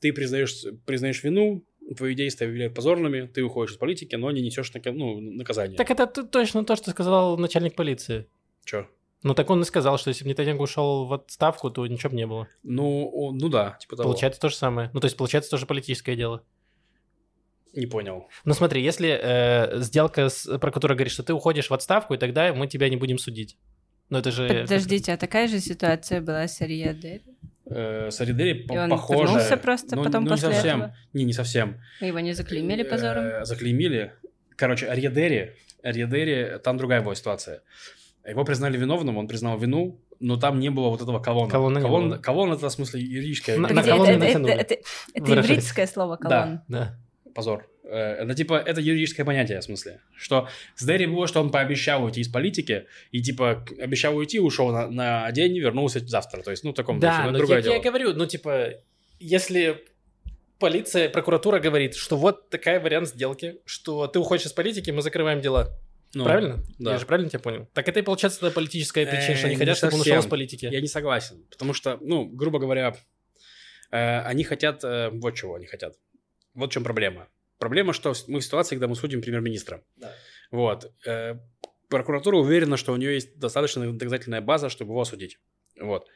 [0.00, 1.64] ты признаешь, признаешь вину,
[1.96, 5.76] твои действия объявляют позорными, ты уходишь из политики, но не несешь ну, наказание.
[5.76, 8.26] Так это точно то, что сказал начальник полиции.
[8.64, 8.86] Чё?
[9.22, 12.16] Ну так он и сказал, что если бы Нетаньяху ушел в отставку, то ничего бы
[12.16, 12.48] не было.
[12.62, 14.10] Ну, ну да, типа того.
[14.10, 14.90] Получается то же самое.
[14.92, 16.42] Ну то есть получается тоже политическое дело.
[17.72, 18.28] Не понял.
[18.44, 22.18] Ну смотри, если э, сделка, с, про которую говоришь, что ты уходишь в отставку, и
[22.18, 23.56] тогда мы тебя не будем судить.
[24.10, 24.48] Ну это же...
[24.62, 27.22] Подождите, а такая же ситуация была с Ариадой?
[27.66, 29.22] Э, с Аридери он похоже.
[29.22, 30.78] вернулся просто но- потом ну, после не совсем.
[30.82, 30.96] этого?
[31.14, 31.80] Не, не совсем.
[32.00, 33.24] Его не заклеймили позором?
[33.24, 34.12] Э, Заклеймили.
[34.56, 37.62] Короче, Арьедери, Арьедери, там другая была ситуация.
[38.28, 41.50] Его признали виновным, он признал вину, но там не было вот этого колонна.
[41.50, 42.18] Колонна не колонн, было.
[42.18, 44.74] колонн это в смысле юридическое На- на это- колонну это- это- это-
[45.14, 45.48] Это Выражаясь.
[45.50, 46.60] еврейское слово колонн.
[46.68, 46.98] Да.
[47.34, 47.66] позор.
[47.84, 50.00] Э, Это типа, это юридическое понятие, в смысле.
[50.16, 54.70] Что с Дерри было, что он пообещал уйти из политики, и типа обещал уйти, ушел
[54.70, 56.42] на, на день, вернулся завтра.
[56.42, 57.74] То есть, ну, в таком духе, Да, но это но другое я, дело.
[57.74, 58.70] я говорю, ну типа,
[59.20, 59.84] если
[60.58, 65.40] полиция, прокуратура говорит, что вот такая вариант сделки, что ты уходишь из политики, мы закрываем
[65.40, 65.68] дела.
[66.14, 66.62] Ну, правильно?
[66.78, 66.92] да.
[66.92, 67.68] Я же правильно тебя понял?
[67.74, 70.26] Так это и получается тогда политическая причина, что они Э, хотят, чтобы он ушел из
[70.26, 70.66] политики.
[70.66, 72.94] Я не согласен, потому что, ну, грубо говоря,
[73.90, 75.96] э, они хотят, э, вот чего они хотят.
[76.54, 77.26] Вот в чем проблема.
[77.58, 79.82] Проблема, что мы в ситуации, когда мы судим премьер-министра.
[79.96, 80.12] Да.
[80.50, 80.92] Вот.
[81.06, 81.34] Э,
[81.88, 85.38] прокуратура уверена, что у нее есть достаточно доказательная база, чтобы его осудить.
[85.80, 86.06] Вот.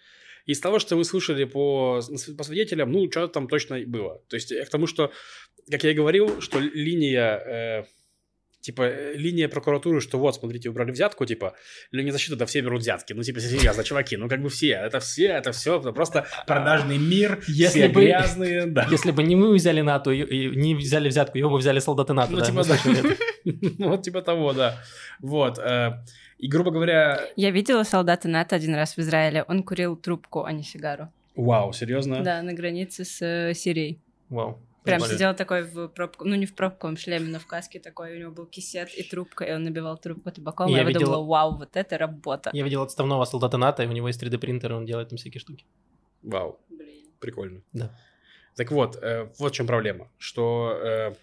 [0.47, 2.01] Из того, что вы слышали по,
[2.37, 4.23] по свидетелям, ну, что там точно было.
[4.29, 5.13] То есть, к тому, что,
[5.71, 7.85] как я и говорил, что линия, э,
[8.69, 11.53] типа, э, линия прокуратуры, что вот, смотрите, убрали взятку, типа,
[11.93, 13.15] или не защита, да все берут взятки.
[13.15, 16.99] Ну, типа, серьезно, чуваки, ну, как бы все, это все, это все, это просто продажный
[16.99, 18.87] мир, Если все бы- грязные, да.
[18.91, 22.13] Если бы не мы взяли НАТО и, и не взяли взятку, его бы взяли солдаты
[22.13, 22.33] НАТО.
[22.33, 22.77] Ну, да, типа, да.
[23.79, 24.77] Ну, вот типа того, да.
[25.21, 25.59] Вот.
[25.59, 25.93] э,
[26.39, 29.45] И, грубо говоря, Я видела солдата НАТО один раз в Израиле.
[29.49, 31.09] Он курил трубку, а не сигару.
[31.37, 32.21] вау, серьезно?
[32.23, 33.99] Да, на границе с э, Сирией.
[34.29, 34.59] Вау.
[34.89, 35.15] Прям Прикольно.
[35.15, 38.33] сидел такой в пробку, ну не в пробковом шлеме, но в каске такой, у него
[38.33, 40.69] был кисет и трубка, и он набивал трубку табаком.
[40.69, 42.51] и Я Я, видела- подумала, вау, вот это работа.
[42.53, 45.41] Я видел отставного солдата НАТО, и у него есть 3D-принтер, и он делает там всякие
[45.41, 45.65] штуки.
[46.23, 46.59] Вау,
[47.21, 47.61] прикольно.
[47.73, 47.91] Да.
[48.57, 51.15] Так вот, э, вот в чем проблема, что э,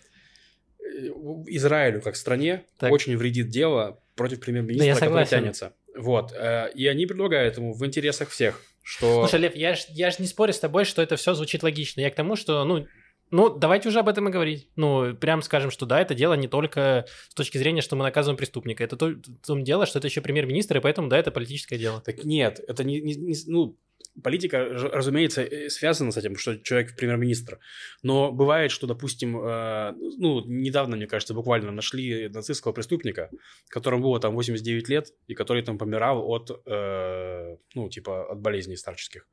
[1.47, 2.91] Израилю как стране Так.
[2.91, 5.73] очень вредит дело против Да, премьер-министра, я который тянется.
[5.97, 6.31] Вот.
[6.33, 9.21] э, И они предлагают ему в интересах всех, что...
[9.27, 12.01] Слушай, Лев, я ж, я ж не спорю с тобой, что это все звучит логично.
[12.01, 12.85] Я к тому, что, ну,
[13.31, 14.69] ну, давайте уже об этом и говорить.
[14.75, 18.37] Ну, прям скажем, что да, это дело не только с точки зрения, что мы наказываем
[18.37, 18.83] преступника.
[18.83, 22.01] Это то, том дело, что это еще премьер-министр, и поэтому, да, это политическое дело.
[22.01, 23.77] Так нет, это не, не- не- ну,
[24.23, 27.59] политика, разумеется, э, связана с этим, что человек премьер-министр.
[28.03, 33.29] Но бывает, что, допустим, э, ну, недавно, мне кажется, буквально нашли нацистского преступника,
[33.69, 38.77] которому было там 89 лет, и который там помирал от, э, ну, типа, от болезней
[38.77, 39.27] старческих.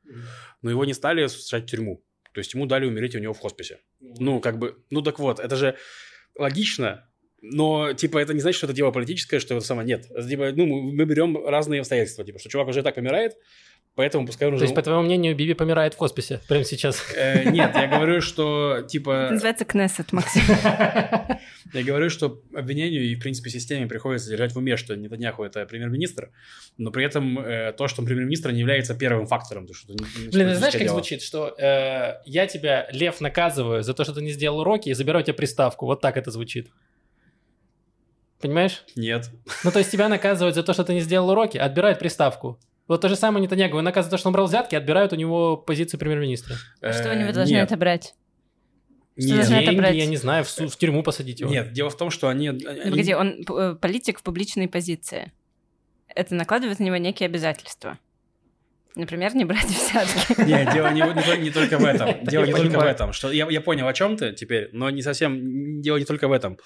[0.62, 2.02] Но его не стали сажать в тюрьму.
[2.32, 3.78] То есть ему дали умереть у него в хосписе.
[4.00, 5.76] Ну, как бы, ну так вот, это же
[6.38, 7.08] логично,
[7.42, 10.06] но, типа, это не значит, что это дело политическое, что это самое нет.
[10.10, 13.36] Это, типа, ну, мы, мы берем разные обстоятельства, типа, что чувак уже так помирает,
[13.96, 14.64] поэтому пускай он То уже...
[14.66, 17.02] есть, по твоему мнению, Биби помирает в хосписе прямо сейчас.
[17.16, 20.42] Э, нет, я говорю, что, Это типа, называется Кнессет, Максим.
[21.72, 25.64] я говорю, что обвинению и, в принципе, системе приходится держать в уме, что Нетаньяху это
[25.66, 26.30] премьер-министр,
[26.78, 29.66] но при этом э, то, что он премьер-министр, не является первым фактором.
[29.66, 30.94] то, что это не- не Блин, ты знаешь, политическое как дело.
[30.96, 34.94] звучит, что э, я тебя, Лев, наказываю за то, что ты не сделал уроки и
[34.94, 35.86] забираю тебе приставку.
[35.86, 36.68] Вот так это звучит.
[38.40, 38.82] Понимаешь?
[38.96, 39.30] Нет.
[39.62, 42.58] Ну, то есть тебя наказывают за то, что ты не сделал уроки, а отбирают приставку.
[42.88, 43.74] Вот то же самое Нетаньягу.
[43.74, 46.56] Его наказывают за то, что он брал взятки, отбирают у него позицию премьер-министра.
[46.78, 48.14] Что у Э, него должны отобрать?
[49.16, 49.46] Нет.
[49.48, 49.94] Деньги, отобрать?
[49.94, 51.50] я не знаю, в, су- в тюрьму посадить его.
[51.50, 52.50] Нет, дело в том, что они...
[52.50, 55.32] Погоди, он э, политик в публичной позиции.
[56.14, 57.98] Это накладывает на него некие обязательства.
[58.94, 60.42] Например, не брать взятки.
[60.46, 62.24] Нет, дело не, не только- не только в этом.
[62.26, 63.14] Дело не только в этом.
[63.14, 65.80] Что я, я понял, о чем ты теперь, но не совсем.
[65.80, 66.58] Дело не только в этом.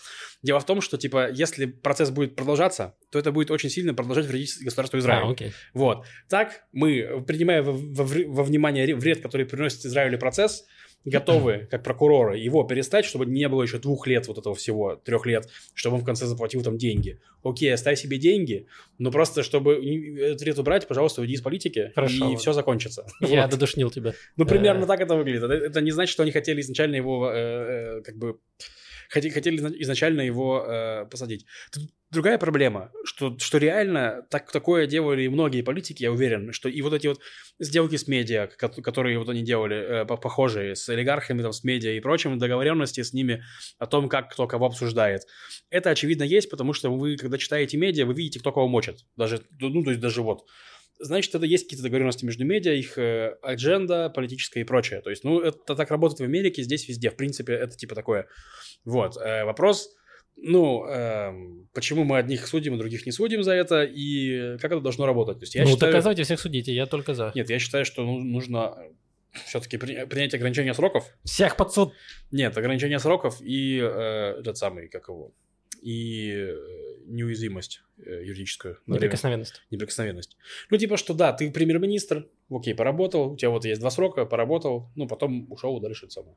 [0.43, 4.27] Дело в том, что типа, если процесс будет продолжаться, то это будет очень сильно продолжать
[4.27, 5.23] вредить государству Израиль.
[5.25, 5.53] А, окей.
[5.73, 6.05] Вот.
[6.29, 10.65] Так мы, принимая во, во во внимание ре- вред, который приносит Израилю процесс,
[11.07, 15.25] готовы, как прокуроры, его перестать, чтобы не было еще двух лет вот этого всего, трех
[15.25, 17.19] лет, чтобы он в конце заплатил там деньги.
[17.43, 18.67] Окей, оставь себе деньги,
[18.99, 19.75] но просто чтобы
[20.19, 22.37] этот вред убрать, пожалуйста, уйди из политики, Хорошо, и ладно.
[22.39, 23.07] все закончится.
[23.21, 23.51] Я Вот.
[23.53, 24.13] додушнил тебя.
[24.37, 24.87] Ну, примерно Э.
[24.87, 25.45] так это выглядит.
[25.45, 28.39] Это, это не значит, что они хотели изначально его, э, э, как бы...
[29.09, 31.47] хотели, хотели изна- изначально его э, посадить.
[32.13, 36.95] Другая проблема, что, что реально так, такое делали многие политики, я уверен, что и вот
[36.95, 37.21] эти вот
[37.59, 41.65] сделки с медиа, ко- которые вот они делали, э, по- похожие, с олигархами, там, с
[41.65, 43.43] медиа и прочим, договоренности с ними
[43.79, 45.23] о том, как кто кого обсуждает.
[45.69, 49.01] Это, очевидно, есть, потому что вы, когда читаете медиа, вы видите, кто кого мочит.
[49.17, 50.45] Даже, ну, то есть даже вот.
[50.99, 55.01] Значит, это есть какие-то договоренности между медиа, их э, адженда политическая и прочее.
[55.03, 57.11] То есть, ну, это так работает в Америке, здесь везде.
[57.11, 58.29] В принципе, это типа такое.
[58.85, 59.17] Вот.
[59.17, 59.91] Э, вопрос,
[60.37, 64.81] ну, эм, почему мы одних судим, а других не судим за это, и как это
[64.81, 65.39] должно работать?
[65.39, 65.93] То есть, я ну, считаю...
[65.93, 67.33] доказывайте, всех судите, я только за.
[67.35, 68.77] Нет, я считаю, что ну, нужно
[69.47, 71.07] все-таки принять ограничение сроков.
[71.25, 71.93] Всех под суд.
[72.31, 75.33] Нет, ограничение сроков и э, этот самый, как его,
[75.83, 78.75] и э, неуязвимость э, юридическую.
[78.87, 79.07] на время.
[79.07, 79.63] Неприкосновенность.
[79.71, 80.37] Неприкосновенность.
[80.71, 84.91] Ну, типа, что да, ты премьер-министр, окей, поработал, у тебя вот есть два срока, поработал,
[84.97, 86.37] ну, потом ушел дальше это самое.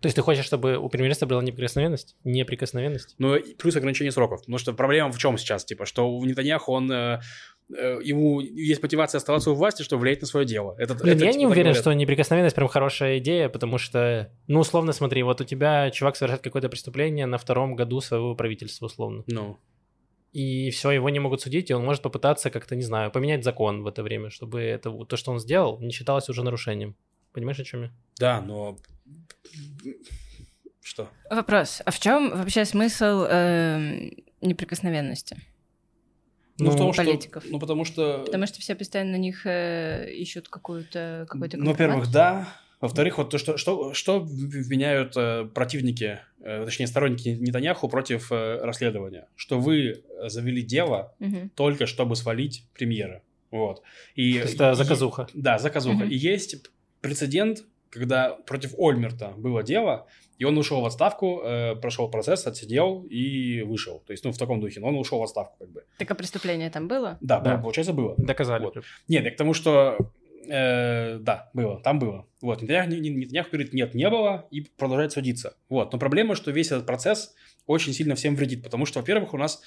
[0.00, 2.16] То есть ты хочешь, чтобы у премьер-министра была неприкосновенность?
[2.24, 3.14] Неприкосновенность?
[3.18, 4.40] Ну, плюс ограничение сроков.
[4.40, 5.64] Потому что проблема в чем сейчас?
[5.64, 6.90] Типа, что у Нетаньяху, он...
[6.90, 7.20] э,
[7.76, 10.74] э, ему есть мотивация оставаться у власти, чтобы влиять на свое дело.
[10.78, 11.82] Это, Блин, это, я типа, не уверен, говорят.
[11.82, 16.42] что неприкосновенность прям хорошая идея, потому что, ну, условно, смотри, вот у тебя чувак совершает
[16.42, 19.24] какое-то преступление на втором году своего правительства, условно.
[19.26, 19.58] Ну,
[20.32, 23.82] И все, его не могут судить, и он может попытаться как-то, не знаю, поменять закон
[23.82, 26.94] в это время, чтобы это, то, что он сделал, не считалось уже нарушением.
[27.32, 27.90] Понимаешь, о чем я?
[28.18, 28.76] да, но...
[30.82, 31.08] Что?
[31.30, 31.82] Вопрос.
[31.84, 35.36] А в чем вообще смысл эм, неприкосновенности?
[36.58, 37.42] Ну, в том, политиков.
[37.42, 37.52] что...
[37.52, 38.22] Ну, потому что...
[38.24, 42.48] Потому что все постоянно на них э, ищут какую-то какой-то Ну, во-первых, да.
[42.80, 48.58] Во-вторых, вот то, что, что, что вменяют э, противники, э, точнее, сторонники Нетаньяху против э,
[48.62, 49.28] расследования?
[49.36, 51.50] Что вы завели дело Мгм.
[51.50, 53.22] только чтобы свалить премьера.
[53.50, 53.82] Вот.
[54.14, 55.26] И, То есть это и- заказуха.
[55.34, 56.04] Да, заказуха.
[56.04, 56.08] Мгм.
[56.08, 56.70] И есть
[57.02, 60.06] прецедент, когда против Ольмерта было дело,
[60.38, 64.02] и он ушел в отставку, э, прошел процесс, отсидел и вышел.
[64.06, 65.84] То есть, ну, в таком духе, но он ушел в отставку, как бы.
[65.98, 67.18] Так а преступление там было?
[67.20, 67.56] Да, Да.
[67.56, 68.14] да, получается, было.
[68.16, 68.62] Доказали.
[68.64, 68.76] Вот.
[69.08, 69.98] Нет, я к тому, что
[70.48, 72.26] э, да, было, там было.
[72.40, 75.56] Вот, Нетаньяху, не- не- Нетаньяху говорит, нет, не было, и продолжает судиться.
[75.68, 77.34] Вот, но проблема, что весь этот процесс
[77.66, 79.62] очень сильно всем вредит, потому что, во-первых, у нас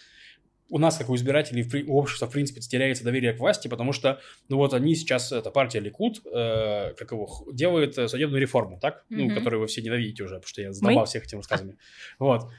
[0.69, 4.19] у нас, как у избирателей, у общества, в принципе, теряется доверие к власти, потому что,
[4.49, 9.05] ну вот они сейчас, эта партия Ликут, э, как его, делает э, судебную реформу, так?
[9.09, 9.35] Ну, Мгм.
[9.35, 11.05] которую вы все ненавидите уже, потому что я задолбал Мы?
[11.05, 11.77] всех этими рассказами.
[12.17, 12.49] Вот.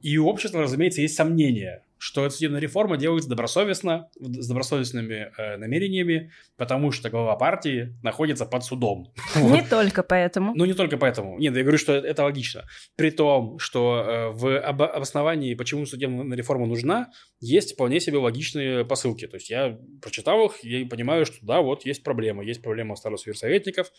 [0.00, 5.56] И у общества, разумеется, есть сомнения, что эта судебная реформа делается добросовестно, с добросовестными э,
[5.56, 9.12] намерениями, потому что глава партии находится под судом.
[9.36, 10.52] Не только поэтому.
[10.56, 11.38] Ну, не только поэтому.
[11.38, 12.64] Нет, я говорю, что это логично.
[12.96, 18.84] При том, что э, в об- обосновании, почему судебная реформа нужна, есть вполне себе логичные
[18.84, 19.28] посылки.
[19.28, 22.42] То есть я прочитал их и понимаю, что да, вот есть проблема.
[22.42, 23.92] Есть проблема статуса версоветников,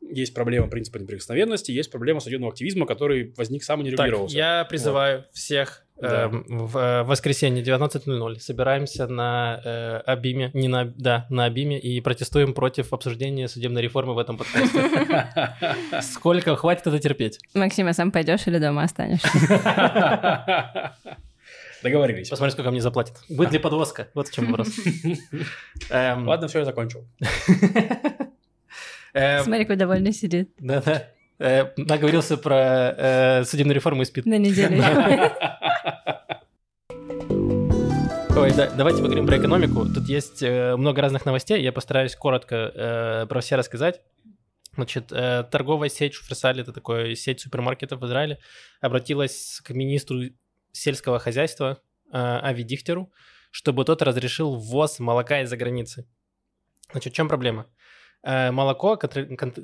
[0.00, 4.36] есть проблема принципа неприкосновенности, есть проблема судебного активизма, который возник сам и не Так, регулировался.
[4.36, 6.24] я призываю всех Да.
[6.26, 12.00] эм, в э, воскресенье 19.00 собираемся на э, Абиме, не на, да, на Абиме и
[12.00, 14.78] протестуем против обсуждения судебной реформы в этом подкасте.
[16.02, 17.38] Сколько хватит это терпеть?
[17.54, 19.28] Максим, а сам пойдешь или дома останешься?
[21.82, 22.28] Договорились.
[22.30, 23.16] Посмотри, сколько мне заплатят.
[23.28, 24.08] Будет ли подвозка?
[24.14, 24.68] Вот в чем вопрос.
[25.90, 27.06] Эм, Ладно, все, я закончил.
[29.16, 31.08] Эм, Смотри, какой довольный сидит Да-да.
[31.38, 34.24] Э, Наговорился про э, судебную реформу и спит.
[34.26, 34.82] на неделе.
[38.36, 39.86] Ой, да, давайте поговорим про экономику.
[39.86, 41.62] Тут есть э, много разных новостей.
[41.62, 44.00] Я постараюсь коротко э, про все рассказать.
[44.74, 48.38] Значит, э, торговая сеть Шуферсаль, это такая сеть супермаркетов в Израиле,
[48.82, 50.20] обратилась к министру
[50.72, 51.80] сельского хозяйства
[52.12, 53.10] э, Ави Дихтеру,
[53.50, 56.06] чтобы тот разрешил ввоз молока из-за границы.
[56.90, 57.66] Значит, в чем проблема?
[58.28, 58.96] Э, молоко,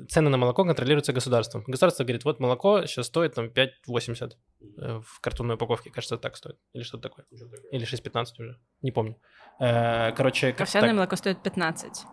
[0.07, 1.65] цены на молоко контролируются государством.
[1.67, 4.31] Государство говорит, вот молоко сейчас стоит там 5,80
[4.77, 6.57] э, в картонной упаковке, кажется, так стоит.
[6.71, 7.25] Или что-то такое.
[7.73, 9.17] Или 6,15 уже, не помню.
[9.59, 10.95] Э, Короче, как Овсяное так?
[10.95, 12.05] молоко стоит 15.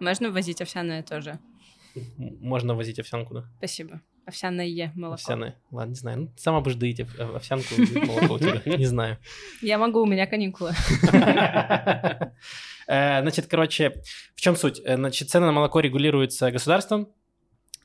[0.00, 1.38] Можно ввозить овсяное тоже.
[2.16, 3.44] Можно возить овсянку, да?
[3.58, 4.00] Спасибо.
[4.24, 5.14] Овсяное молоко.
[5.14, 5.60] Овсяное.
[5.70, 6.18] Ладно, не знаю.
[6.18, 8.62] Ну, сама будешь доить ов- ов- овсянку и молоко у тебя.
[8.78, 9.18] Не знаю.
[9.60, 10.72] Я могу, у меня каникулы.
[12.90, 14.02] Э, Значит, короче,
[14.34, 14.80] в чем суть?
[14.84, 17.08] Э, Значит, цены на молоко регулируются государством,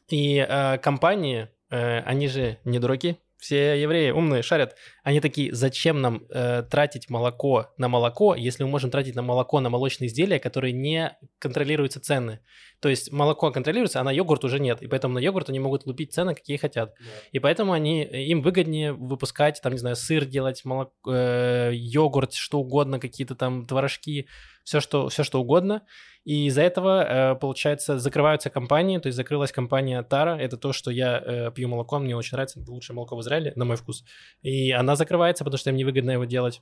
[0.10, 4.76] и э, компании, э, они же не дураки, все евреи умные, шарят.
[5.04, 9.60] Они такие, зачем нам э, тратить молоко на молоко, если мы можем тратить на молоко
[9.60, 12.39] на молочные изделия, которые не контролируются цены.
[12.80, 14.82] То есть молоко контролируется, а на йогурт уже нет.
[14.82, 16.96] И поэтому на йогурт они могут лупить цены, какие хотят.
[17.32, 22.60] И поэтому они, им выгоднее выпускать, там, не знаю, сыр делать, молоко, э, йогурт, что
[22.60, 24.28] угодно, какие-то там творожки,
[24.65, 25.84] все что, все что угодно.
[26.25, 30.89] И из-за этого, э, получается, закрываются компании, то есть закрылась компания Тара, это то, что
[30.89, 34.04] я э, пью молоко, мне очень нравится, это лучшее молоко в Израиле, на мой вкус.
[34.41, 36.62] И она закрывается, потому что им невыгодно его делать.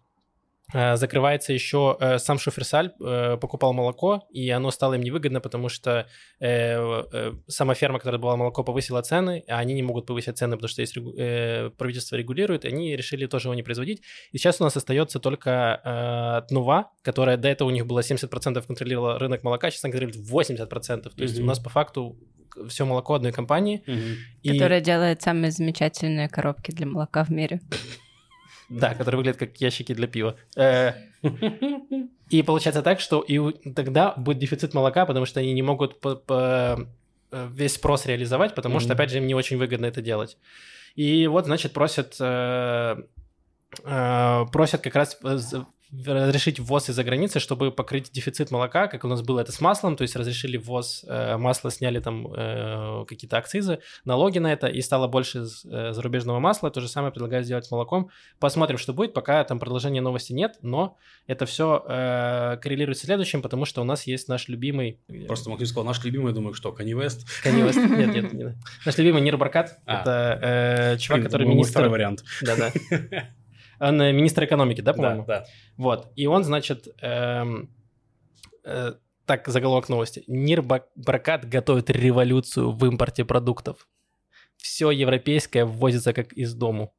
[0.73, 5.69] Э, закрывается еще э, сам Шуферсаль э, покупал молоко, и оно стало им невыгодно, потому
[5.69, 6.07] что
[7.47, 10.81] сама ферма, которая была молоко, повысила цены, а они не могут повысить цены, потому что
[10.81, 11.13] есть регу-
[11.77, 14.01] правительство регулирует, и они решили тоже его не производить.
[14.31, 19.19] И сейчас у нас остается только Тнува, которая до этого у них было 70% контролировала
[19.19, 21.13] рынок молока, сейчас она контролирует 80%.
[21.15, 21.43] То есть Мгм.
[21.43, 22.17] у нас по факту
[22.67, 23.83] все молоко одной компании.
[23.87, 24.15] Мгм.
[24.43, 27.61] И- Которая делает самые замечательные коробки для молока в мире.
[28.69, 30.35] Да, которые выглядят как ящики для пива.
[30.55, 30.93] Э,
[32.29, 33.39] И получается так, что и
[33.73, 35.97] тогда будет дефицит молока, потому что они не могут
[36.29, 36.77] э,
[37.31, 40.37] весь спрос реализовать, потому что, опять же, им не очень выгодно это делать.
[40.95, 42.95] И вот, значит, просят, э,
[44.51, 45.19] просят как раз
[46.05, 49.95] разрешить ввоз из-за границы, чтобы покрыть дефицит молока, как у нас было это с маслом,
[49.95, 54.81] то есть разрешили ввоз э, масла, сняли там э, какие-то акцизы, налоги на это, и
[54.81, 56.71] стало больше э, зарубежного масла.
[56.71, 58.09] То же самое предлагаю сделать с молоком.
[58.39, 59.13] Посмотрим, что будет.
[59.13, 61.83] Пока там продолжения новости нет, но это все
[62.61, 64.99] коррелирует с следующим, потому что у нас есть наш любимый...
[65.07, 67.25] э, Просто Максим сказал, наш любимый, я думаю, что, Kanye West?
[67.43, 67.95] Kanye West.
[67.95, 68.55] Нет, нет, нет.
[68.85, 69.77] Наш любимый Нир Баркат.
[69.85, 70.01] А.
[70.01, 71.71] Это э, чувак, который мой министр...
[71.71, 72.23] второй вариант.
[72.41, 72.71] Да-да.
[73.83, 75.25] Он э, министр экономики, да, по-моему?
[75.25, 75.45] Да, да.
[75.77, 76.11] Вот.
[76.15, 77.69] И он, значит, эм,
[78.63, 78.93] э,
[79.25, 80.23] так, заголовок новости.
[80.27, 83.87] Нир Ба- Баркат готовит революцию в импорте продуктов.
[84.57, 86.93] Все европейское ввозится как из дому.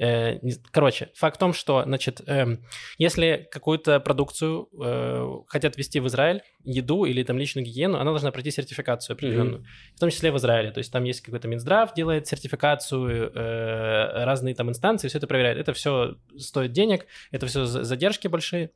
[0.00, 0.38] Э,
[0.70, 2.64] Короче, факт в том, что, значит, эм,
[2.96, 8.30] если какую-то продукцию э, хотят ввести в Израиль, еду или там личную гигиену, она должна
[8.32, 10.70] пройти сертификацию определенную, в том числе в Израиле.
[10.70, 15.58] То есть там есть какой-то Минздрав, делает сертификацию, э, разные там инстанции, все это проверяют.
[15.58, 18.70] Это все стоит денег, это все задержки большие.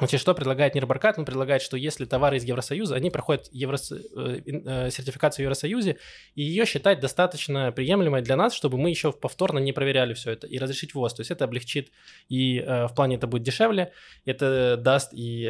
[0.00, 1.18] Значит, что предлагает Нирбаркат?
[1.18, 3.92] Он предлагает, что если товары из Евросоюза, они проходят еврос...
[3.92, 5.98] э, э, сертификацию в Евросоюзе,
[6.34, 10.46] и ее считать достаточно приемлемой для нас, чтобы мы еще повторно не проверяли все это
[10.46, 11.12] и разрешить ввоз.
[11.12, 11.92] То есть это облегчит,
[12.30, 13.92] и э, в плане это будет дешевле,
[14.24, 15.44] это даст и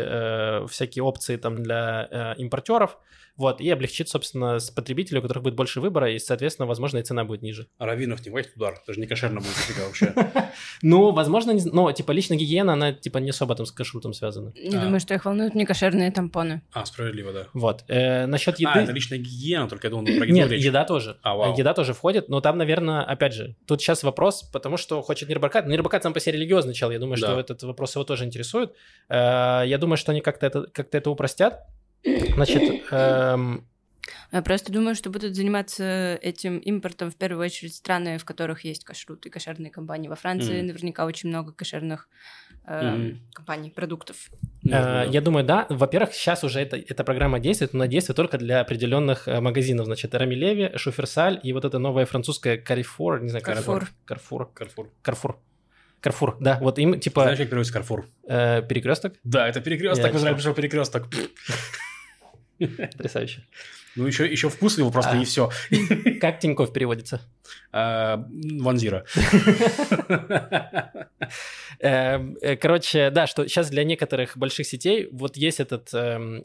[0.69, 2.99] всякие опции там для импортеров,
[3.41, 7.03] вот, и облегчит, собственно, с потребителей, у которых будет больше выбора, и, соответственно, возможно, и
[7.03, 7.67] цена будет ниже.
[7.79, 10.15] А раввинов не возьмет удар, это же не кошерно будет нифига вообще.
[10.83, 14.53] Ну, возможно, не но, типа, личная гигиена, она, типа, не особо там с кашрутом связана.
[14.57, 14.81] Не А.
[14.81, 16.63] думаю, что их волнуют некошерные тампоны.
[16.73, 17.47] А, справедливо, да.
[17.55, 17.85] Вот.
[17.89, 18.71] Э, насчет еды...
[18.75, 21.17] А, это личная гигиена, только я думал, про еду Нет, еда тоже.
[21.23, 21.57] А, вау.
[21.57, 25.67] Еда тоже входит, но там, наверное, опять же, тут сейчас вопрос, потому что хочет Нирбаркат.
[25.67, 28.75] Нирбаркат сам по себе религиозный чел, я думаю, что этот вопрос его тоже интересует.
[29.09, 31.61] Э, Я думаю, что они как-то это, как это упростят.
[32.35, 33.65] Значит, эм,
[34.33, 38.85] Я просто думаю, что будут заниматься этим импортом в первую очередь страны, в которых есть
[38.85, 40.09] кашрут и кошерные компании.
[40.09, 40.67] Во Франции Мгм.
[40.69, 42.09] наверняка очень много кошерных
[42.67, 43.21] э, Мгм.
[43.33, 44.31] компаний, продуктов.
[44.65, 45.05] Э.
[45.11, 45.67] Я думаю, да.
[45.69, 49.87] Во-первых, сейчас уже это, эта программа действует, но она действует только для определенных э, магазинов.
[49.87, 53.83] Значит, Рамилеви, Шуферсаль и вот эта новая французская Carrefour, не знаю, как Carrefour.
[54.09, 54.49] это-
[55.05, 55.37] Carrefour.
[56.01, 56.37] Карфур.
[56.41, 56.59] Да.
[56.61, 58.07] Вот им, типа, Знаешь, как переводится Карфур?
[58.27, 59.15] перекресток.
[59.25, 60.55] Да, это перекресток, Я в Израиле читал.
[60.55, 61.09] пришел перекресток.
[62.59, 63.43] Потрясающе.
[63.97, 65.17] Ну, еще, еще вкус его просто, А.
[65.17, 65.51] и все.
[66.21, 67.21] Как Тинькофф переводится?
[67.73, 69.05] Ванзира.
[71.81, 75.81] Эм, э, Короче, да, что сейчас для некоторых больших сетей вот есть это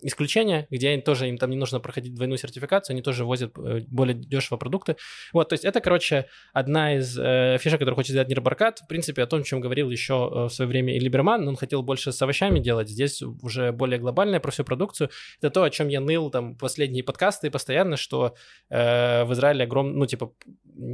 [0.01, 3.81] исключение, где они тоже им там не нужно проходить двойную сертификацию, они тоже возят э,
[3.87, 4.95] более дешево продукты.
[5.33, 8.79] Вот, то есть это, короче, одна из э, фишек, которую хочет сделать Нирбаркат.
[8.79, 11.83] В принципе, о том, чем говорил еще э, в свое время и Либерман, он хотел
[11.83, 12.89] больше с овощами делать.
[12.89, 15.09] Здесь уже более глобальное про всю продукцию.
[15.39, 18.35] Это то, о чем я ныл там последние подкасты постоянно, что
[18.69, 20.31] э, в Израиле огром, ну, типа,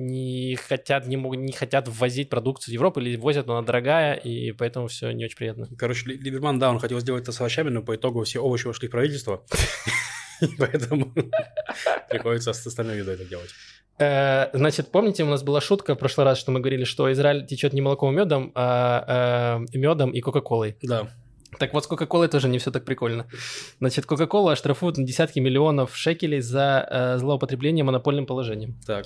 [0.06, 4.16] не хотят, не, могут, не хотят ввозить продукцию в Европу или возят, но она дорогая,
[4.16, 5.68] и поэтому все не очень приятно.
[5.78, 8.68] Короче, Ли- Либерман, да, он хотел сделать это с овощами, но по итогу все овощи
[8.68, 9.44] ушли в правительство.
[10.42, 11.14] И Поэтому
[12.10, 13.50] приходится с остальной едой это делать.
[14.00, 17.46] Э, Значит, помните, у нас была шутка в прошлый раз, что мы говорили, что Израиль
[17.46, 20.78] течет не молоком и медом, а э, медом и кока-колой.
[20.82, 21.10] Да.
[21.60, 23.28] Так вот, с Кока-Колой тоже не все так прикольно.
[23.80, 28.80] Значит, Кока-Кола оштрафуют на десятки миллионов шекелей за э, злоупотребление монопольным положением.
[28.88, 29.06] Так.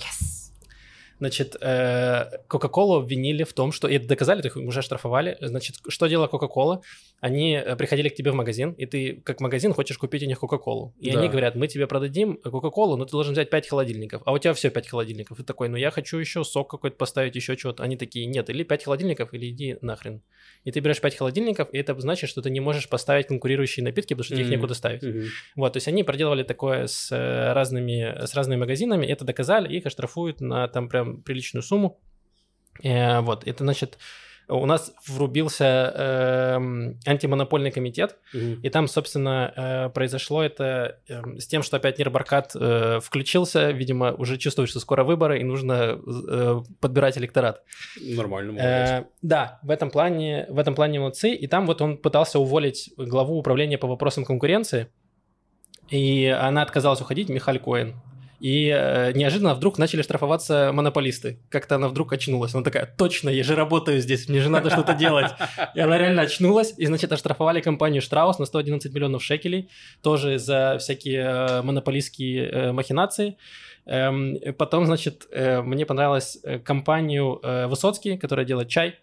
[1.18, 3.88] Значит, э, Кока-Колу обвинили в том, что...
[3.88, 5.38] И это доказали, их уже оштрафовали.
[5.40, 6.82] Значит, что делала Кока-Кола?
[7.20, 10.40] Они э, приходили к тебе в магазин, и ты, как магазин, хочешь купить у них
[10.40, 10.94] Кока-Колу.
[11.00, 11.18] И Да.
[11.20, 14.22] они говорят, мы тебе продадим Кока-Колу, но ты должен взять 5 холодильников.
[14.26, 15.40] А у тебя все 5 холодильников.
[15.40, 17.82] И такой, ну я хочу еще сок какой-то поставить, еще чего-то.
[17.82, 20.20] Они такие, нет, или 5 холодильников, или иди нахрен.
[20.64, 24.14] И ты берешь 5 холодильников, и это значит, что ты не можешь поставить конкурирующие напитки,
[24.14, 25.02] потому что тебе их некуда ставить.
[25.02, 25.24] Мгм.
[25.56, 29.86] Вот, то есть они проделывали такое с э, разными, с разными магазинами, это доказали, их
[29.86, 32.00] оштрафуют на там прям приличную сумму.
[32.82, 33.98] Э, вот, это значит,
[34.48, 35.92] у нас врубился
[36.54, 38.60] эм, антимонопольный комитет, Мгм.
[38.62, 44.12] и там, собственно, э, произошло это эм, с тем, что опять Нирбаркат э, включился, видимо,
[44.12, 45.98] уже чувствует, что скоро выборы, и нужно
[46.28, 47.64] э, подбирать электорат.
[48.00, 48.58] Нормально.
[48.60, 51.34] Э, да, в этом плане, в этом плане молодцы.
[51.34, 54.86] И там вот он пытался уволить главу управления по вопросам конкуренции,
[55.90, 57.94] и она отказалась уходить, Михаль Коэн.
[58.40, 61.38] И э, неожиданно вдруг начали штрафоваться монополисты.
[61.48, 62.54] Как-то она вдруг очнулась.
[62.54, 65.32] Она такая, точно, я же работаю здесь, мне же надо что-то делать.
[65.74, 66.74] И она реально очнулась.
[66.76, 69.70] И, значит, оштрафовали компанию Штраус на 111 миллионов шекелей.
[70.02, 73.36] Тоже за всякие э, монополистские э, махинации.
[73.86, 78.96] Эм, потом, значит, э, мне понравилась компанию Высоцкий, которая делает чай.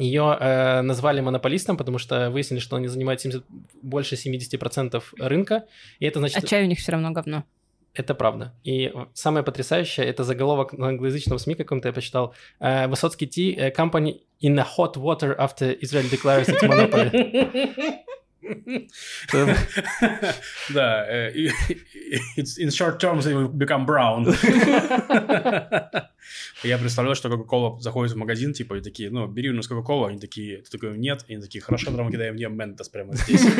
[0.00, 3.44] Ее э, назвали монополистом, потому что выяснили, что они занимают 70,
[3.82, 5.66] больше 70% рынка.
[5.98, 6.42] И это значит...
[6.42, 7.44] А чай у них все равно говно.
[7.92, 8.54] Это правда.
[8.62, 12.34] И самое потрясающее, это заголовок на англоязычном СМИ каком-то я почитал.
[12.60, 17.10] Uh, Высоцкий Tea uh, company in a hot water after Israel declares its monopoly.
[20.70, 21.32] Да, э,
[22.36, 24.24] in short terms it will become brown.
[26.62, 30.08] Я представляю, что Coca-Cola заходит в магазин, типа, и такие, ну, бери у нас Coca-Cola,
[30.08, 33.44] они такие, ты такой, нет, и они такие, хорошо, мы кидаем мне Ментос прямо здесь.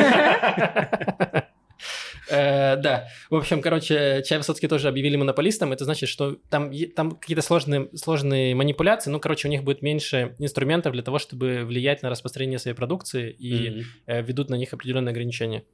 [2.31, 5.73] Э, Да, в общем, короче, чай Высоцкий тоже объявили монополистом.
[5.73, 9.11] Это значит, что там, какие-то сложные, сложные манипуляции.
[9.11, 13.35] Ну, короче, у них будет меньше инструментов для того, чтобы влиять на распространение своей продукции
[13.39, 15.65] и э, ведут на них определенные ограничения.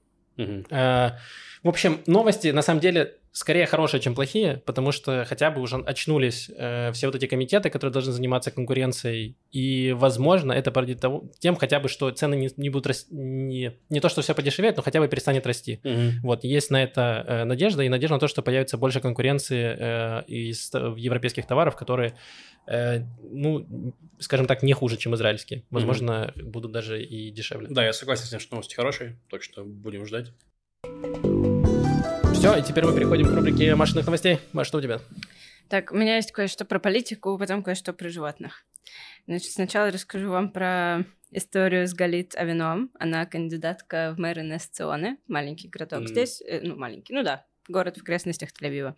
[1.66, 5.74] В общем, новости на самом деле скорее хорошие, чем плохие, потому что хотя бы уже
[5.78, 11.24] очнулись э, все вот эти комитеты, которые должны заниматься конкуренцией, и, возможно, это породит того,
[11.40, 14.76] тем хотя бы, что цены не, не будут расти, не, не то, что все подешевеет,
[14.76, 15.80] но хотя бы перестанет расти.
[15.82, 16.20] Мгм.
[16.22, 20.22] Вот, есть на это э, надежда, и надежда на то, что появится больше конкуренции э,
[20.28, 22.16] из европейских товаров, которые,
[22.68, 25.64] э, ну, скажем так, не хуже, чем израильские.
[25.70, 27.66] Возможно, будут даже и дешевле.
[27.68, 30.30] Да, я согласен с тем, что новости хорошие, так что будем ждать.
[32.46, 34.38] Все, и теперь мы переходим к рубрике машинных новостей.
[34.52, 35.00] Маш, что у тебя?
[35.68, 38.64] Так, у меня есть кое-что про политику, потом кое-что про животных.
[39.26, 42.92] Значит, сначала расскажу вам про историю с Галит Авиноам.
[43.00, 46.06] Она кандидатка в мэры Несционы, маленький городок Мгм.
[46.06, 48.94] здесь, э, ну, маленький, ну да, город в окрестностях Тель-Авива.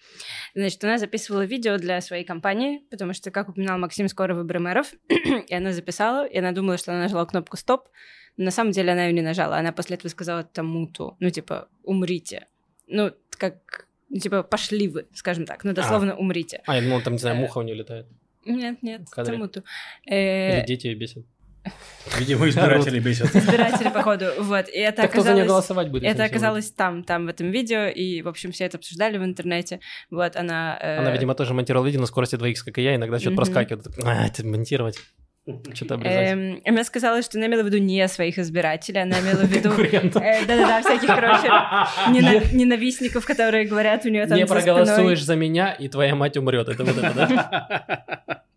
[0.55, 4.93] Значит, она записывала видео для своей компании, потому что, как упоминал Максим, скоро выборы мэров,
[5.49, 7.89] и она записала, и она думала, что она нажала кнопку «стоп»,
[8.37, 9.57] но на самом деле она ее не нажала.
[9.57, 12.47] Она после этого сказала тому-то, ну, типа, умрите.
[12.87, 15.65] Ну, как, ну, типа, пошли вы, скажем так.
[15.65, 16.61] Ну, дословно, умрите.
[16.67, 18.07] А, я думал, там, не знаю, Э, муха у нее летает.
[18.45, 19.35] Нет, нет, кадре.
[19.35, 19.63] тому-то.
[20.05, 21.25] Или Э, дети ее бесят.
[22.19, 23.35] Видимо, избиратели бесят.
[23.35, 24.69] Избиратели, походу, вот.
[24.69, 25.49] И это Так кто за нее оказалось...
[25.49, 26.05] голосовать будет?
[26.05, 29.81] Это оказалось там, там, в этом видео, и, в общем, все это обсуждали в интернете.
[30.11, 30.79] Вот, она...
[30.81, 33.87] э, Она, видимо, тоже монтировала видео на скорости 2х, как и я, иногда что-то проскакивает.
[34.05, 34.99] А, это монтировать.
[35.75, 36.29] Что-то обрезать.
[36.33, 39.71] эм, Она сказала, что она имела в виду не своих избирателей, она имела в виду...
[40.21, 41.49] Э, Да-да-да, всяких, короче,
[42.13, 44.63] нена- ненавистников, которые говорят у нее там Не за спиной.
[44.65, 46.69] проголосуешь за меня, и твоя мать умрет.
[46.69, 48.43] Это вот это, да?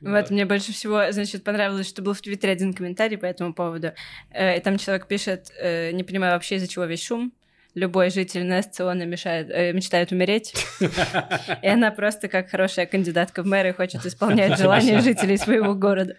[0.00, 3.92] Вот, мне больше всего, значит, понравилось, что был в Твиттере один комментарий по этому поводу.
[4.30, 7.32] Э, И там человек пишет, э, не понимаю вообще, из-за чего весь шум.
[7.74, 10.54] Любой житель Несциона мешает, э, мечтает умереть.
[11.62, 16.16] И она просто, как хорошая кандидатка в мэры, хочет исполнять желания жителей своего города.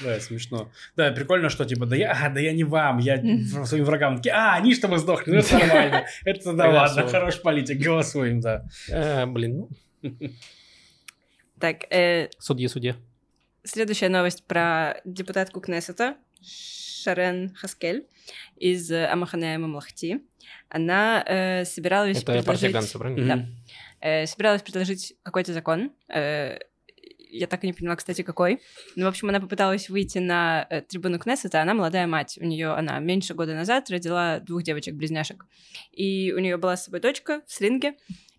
[0.00, 0.70] Да, смешно.
[0.96, 3.16] Да, прикольно, что типа, да я, а, да я не вам, я
[3.64, 4.16] своим врагам.
[4.16, 6.04] Такие, а, они чтобы сдохли, ну это нормально.
[6.24, 8.64] Это да ладно, хороший политик, голосуем, да.
[8.88, 9.68] Э, Блин,
[10.02, 10.10] ну,
[11.58, 12.96] Так, э, судьи, судья.
[13.64, 16.16] следующая новость про депутатку Кнессета
[17.02, 18.06] Шарен Хаскель
[18.56, 20.22] из э, Амахане Мамлахти.
[20.68, 22.72] Она э, собиралась Это партия предложить...
[22.72, 23.36] Ганса, правильно?
[23.36, 23.46] Да.
[24.00, 25.92] Э, собиралась предложить какой-то закон.
[26.08, 26.58] Э,
[27.32, 28.60] я так и не поняла, кстати, какой.
[28.94, 31.62] Ну, в общем, она попыталась выйти на э, трибуну Кнессета.
[31.62, 32.38] Она молодая мать.
[32.40, 35.46] У нее она меньше года назад родила двух девочек-близняшек.
[35.92, 37.94] И у нее была с собой дочка в слинге.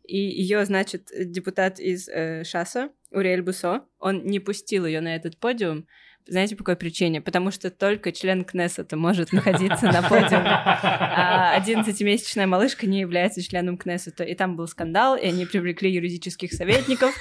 [0.06, 5.38] И ее, значит, депутат из э, Шаса, Уриэль Бусо, он не пустил ее на этот
[5.38, 5.88] подиум.
[6.26, 7.22] Знаете, по какой причине?
[7.22, 13.78] Потому что только член Кнессета может находиться на подиуме а 11-месячная малышка не является членом
[13.78, 14.24] Кнессета.
[14.24, 17.14] И там был скандал, и они привлекли юридических советников.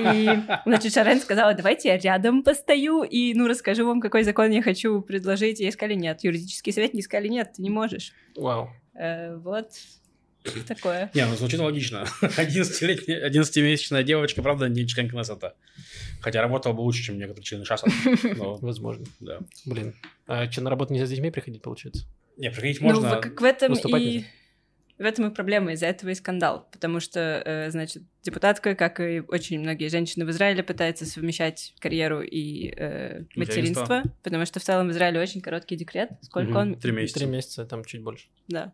[0.00, 0.30] И,
[0.64, 5.02] значит, Шарен сказала, давайте я рядом постою и, ну, расскажу вам, какой закон я хочу
[5.02, 5.60] предложить.
[5.60, 6.24] И сказали, нет.
[6.24, 8.12] Юридические советники сказали, нет, ты не можешь.
[8.36, 8.70] Вау.
[8.94, 9.68] Э, вот
[10.66, 11.10] такое.
[11.14, 12.04] Не, ну звучит логично.
[12.22, 15.54] 11-летняя, 11-месячная девочка, правда, не член Кнессета.
[16.20, 17.86] Хотя работала бы лучше, чем некоторые члены ШАСа.
[18.36, 19.04] Но, Возможно.
[19.20, 19.40] да.
[19.66, 19.94] Блин.
[20.26, 22.04] А что, на работу нельзя с детьми приходить, получается?
[22.36, 23.18] Не, приходить Ну, можно.
[23.18, 23.76] в- как в этом и...
[24.04, 24.26] нельзя.
[24.98, 26.68] В этом и проблема, из-за этого и скандал.
[26.70, 32.20] Потому что, э, значит, депутатка, как и очень многие женщины в Израиле, пытается совмещать карьеру
[32.22, 36.10] и э, материнство, потому что в целом в Израиле очень короткий декрет.
[36.20, 36.56] Сколько Мгм.
[36.58, 36.74] он?
[36.76, 37.18] Три месяца.
[37.18, 38.26] Три месяца, там чуть больше.
[38.46, 38.72] Да.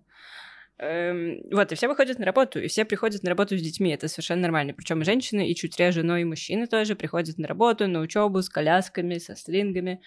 [0.80, 4.06] Эм, вот, и все выходят на работу, и все приходят на работу с детьми, это
[4.06, 4.74] совершенно нормально.
[4.74, 8.48] Причем женщины, и чуть реже, но и мужчины тоже приходят на работу, на учебу с
[8.48, 10.00] колясками, со слингами.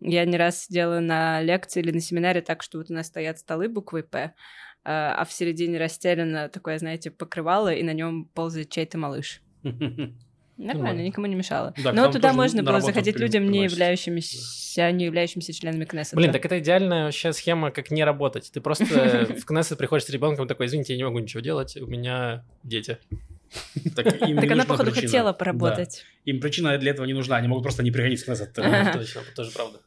[0.00, 3.38] Я не раз сидела на лекции или на семинаре так, что вот у нас стоят
[3.38, 4.34] столы буквой «П»,
[4.84, 9.42] а а в середине расстелено такое, знаете, покрывало, и на нем ползает чей-то малыш.
[10.58, 11.06] Нормально, Нормально.
[11.06, 11.74] никому не мешало.
[11.84, 16.16] Да, Но туда можно было заходить людям, не являющимися, не являющимися членами Кнессета.
[16.16, 18.50] Блин, так это идеальная вообще схема, как не работать.
[18.52, 18.84] Ты просто
[19.38, 22.98] в Кнессет приходишь с ребенком такой, извините, я не могу ничего делать, у меня дети.
[23.94, 25.06] Так, Так она, походу, причина.
[25.08, 25.34] хотела Да.
[25.34, 26.04] поработать.
[26.24, 28.52] Им причина для этого не нужна, они могут просто не приходить в Кнессет.
[28.54, 29.80] Точно, тоже правда.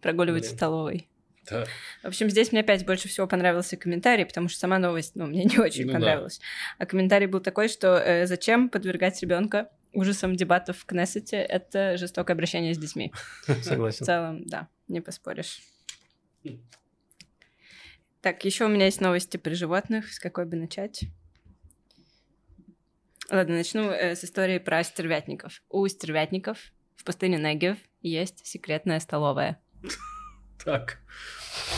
[0.00, 1.08] прогуливать в столовой.
[1.50, 1.64] Да.
[2.02, 5.44] В общем, здесь мне опять больше всего понравился комментарий, потому что сама новость, ну, мне
[5.44, 5.98] не очень Ну да.
[5.98, 6.40] понравилась.
[6.78, 12.34] А комментарий был такой, что э, зачем подвергать ребенка ужасам дебатов в Кнессете, это жестокое
[12.34, 13.12] обращение с детьми.
[13.46, 14.06] В Согласен.
[14.06, 15.60] целом, да, не поспоришь.
[18.20, 20.12] Так, еще у меня есть новости про животных.
[20.12, 21.04] С какой бы начать?
[23.30, 25.62] Ладно, начну э, с истории про стервятников.
[25.68, 26.58] У стервятников
[26.96, 29.60] в пустыне Негев есть секретная столовая.
[30.64, 30.98] Так.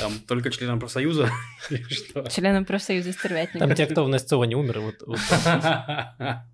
[0.01, 1.31] Там только членам профсоюза?
[2.31, 3.61] Членом профсоюза стервятников.
[3.61, 5.19] Там те, кто в Несцово не умер, вот, вот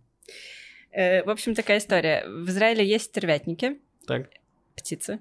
[0.93, 2.24] В общем, такая история.
[2.26, 4.28] В Израиле есть стервятники, так.
[4.74, 5.20] птицы,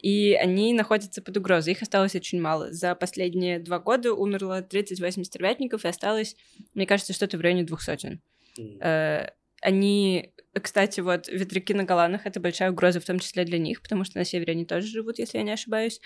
[0.00, 1.72] и они находятся под угрозой.
[1.72, 2.72] Их осталось очень мало.
[2.72, 6.36] За последние два года умерло 38 стервятников, и осталось,
[6.74, 8.20] мне кажется, что-то в районе двух сотен.
[8.80, 9.28] Э,
[9.62, 14.04] Они, кстати, вот ветряки на Голанах— это большая угроза, в том числе для них, потому
[14.04, 16.00] что на севере они тоже живут, если я не ошибаюсь.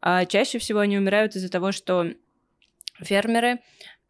[0.00, 2.12] А чаще всего они умирают из-за того, что
[3.00, 3.60] фермеры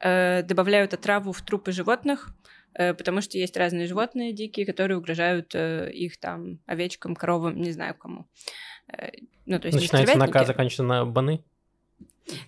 [0.00, 2.55] э, добавляют отраву в трупы животных, э,
[2.94, 7.94] потому что есть разные животные дикие, которые угрожают э, их там овечкам, коровам, не знаю
[7.94, 8.26] кому.
[8.92, 9.10] Э,
[9.46, 10.46] Ну, то есть Начинается на К, стервятники.
[10.46, 11.42] заканчивается на баны.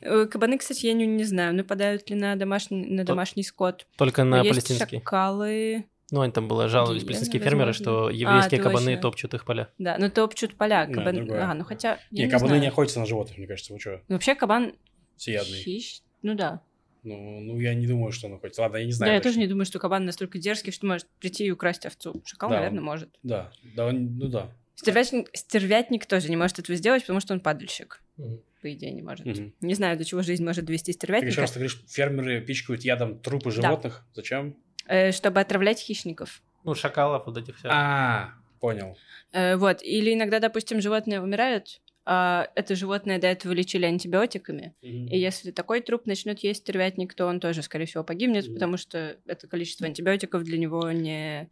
[0.01, 3.87] Э, Кабаны, кстати, я не, не знаю, нападают ли на домашний, на домашний скот.
[3.97, 4.99] Только на есть палестинский.
[4.99, 9.03] шакалы, Ну, они там было жаловались палестинские фермеры, что еврейские А, кабаны точно.
[9.03, 9.69] топчут их поля.
[9.79, 10.87] да, но топчут поля.
[10.87, 11.17] Да, Кабан...
[11.17, 11.45] другое.
[11.51, 12.63] а, ну хотя, я Не, не, кабаны знаю.
[12.63, 14.01] не охотятся на животных, мне кажется, вы что?
[14.09, 14.73] Ну, Вообще кабан
[15.17, 15.59] Всеядный.
[15.59, 16.01] хищ...
[16.23, 16.61] Ну да.
[17.05, 18.63] Ну, ну, я не думаю, что он охотится.
[18.63, 19.13] Ладно, я не Да, знаю.
[19.15, 19.31] я точно.
[19.31, 22.21] тоже не думаю, что кабан настолько дерзкий, что может прийти и украсть овцу.
[22.25, 23.09] Шакал, Да, наверное, он- может.
[23.23, 24.51] Да, да, он- ну да.
[24.75, 25.29] Стервятник...
[25.33, 28.01] стервятник тоже не может этого сделать, потому что он падальщик.
[28.17, 28.41] Мгм.
[28.63, 29.25] По идее, не может.
[29.27, 29.55] Мгм.
[29.61, 31.41] Не знаю, до чего жизнь может довести Так еще стервятника.
[31.41, 34.05] раз ты говоришь, фермеры пичкают ядом трупы животных.
[34.15, 34.57] Зачем?
[34.87, 36.43] Э, чтобы отравлять хищников.
[36.65, 37.71] Ну, шакалов, вот этих всех.
[37.73, 38.97] А, понял.
[39.33, 39.83] Э, вот.
[39.83, 41.81] Или иногда, допустим, животные умирают,
[42.11, 44.75] а это животное до этого лечили антибиотиками.
[44.81, 48.55] И если такой труп начнет есть стервятник, то он тоже, скорее всего, погибнет, Мгм.
[48.55, 51.51] потому что это количество антибиотиков для него не,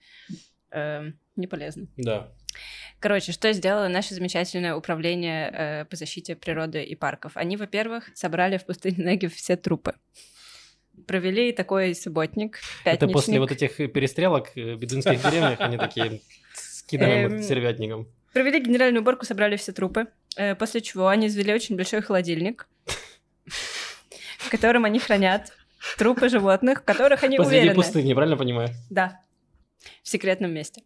[0.70, 1.88] э, не полезно.
[1.98, 2.32] Да.
[3.00, 7.32] Короче, что сделало наше замечательное управление э, по защите природы и парков?
[7.36, 9.92] Они, во-первых, собрали в пустыне Негев все трупы.
[11.06, 13.12] Провели такой субботник, Это пятничник.
[13.12, 16.22] после вот этих перестрелок э, в бедуинских деревнях, они такие
[16.54, 18.08] скидываем Эм, сервятником.
[18.32, 20.06] Провели генеральную уборку, собрали все трупы,
[20.58, 22.68] после чего они извели очень большой холодильник,
[24.38, 25.52] в котором они хранят
[25.98, 27.74] трупы животных, в которых они Посреди уверены.
[27.74, 28.68] пустыни, правильно понимаю?
[28.90, 29.20] Да,
[30.02, 30.82] в секретном месте.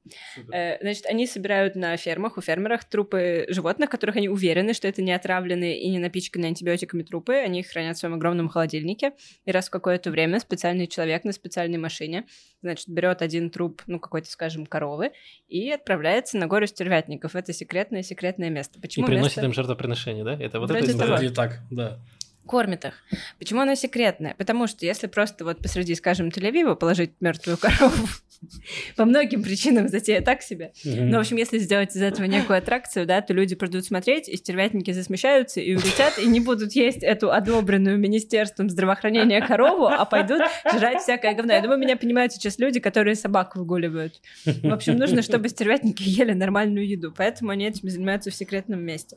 [0.53, 5.03] Э, Значит, они собирают на фермах, у фермеров трупы животных, которых они уверены, что это
[5.03, 7.35] не отравленные и не напичканные антибиотиками трупы.
[7.35, 9.13] Они их хранят в своем огромном холодильнике.
[9.45, 12.27] И раз в какое-то время специальный человек на специальной машине,
[12.63, 15.13] значит, берет один труп, ну, какой-то, скажем, коровы,
[15.49, 17.37] и отправляется на гору стервятников.
[17.37, 18.79] Это секретное секретное место.
[18.79, 19.47] И Почему приносит место?
[19.47, 20.35] им жертвоприношение, да?
[20.35, 21.29] Это вот Вроде это того.
[21.35, 21.99] так, да.
[22.47, 22.95] Кормит их.
[23.39, 24.35] Почему оно секретное?
[24.37, 28.09] Потому что если просто вот посреди, скажем, Тель-Авива положить мертвую корову,
[28.97, 33.07] по многим причинам затея так себе, ну, в общем, если сделать из этого некую аттракцию,
[33.07, 37.31] да, то люди придут смотреть, и стервятники засмещаются и улетят, и не будут есть эту
[37.31, 40.43] одобренную Министерством здравоохранения корову, а пойдут
[40.75, 41.53] жрать всякое говно.
[41.53, 44.21] Я думаю, меня понимают сейчас люди, которые собак выгуливают.
[44.45, 49.17] В общем, нужно, чтобы стервятники ели нормальную еду, поэтому они этим занимаются в секретном месте.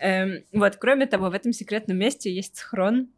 [0.00, 3.08] Эм, вот, кроме того, в этом секретном месте есть схрон,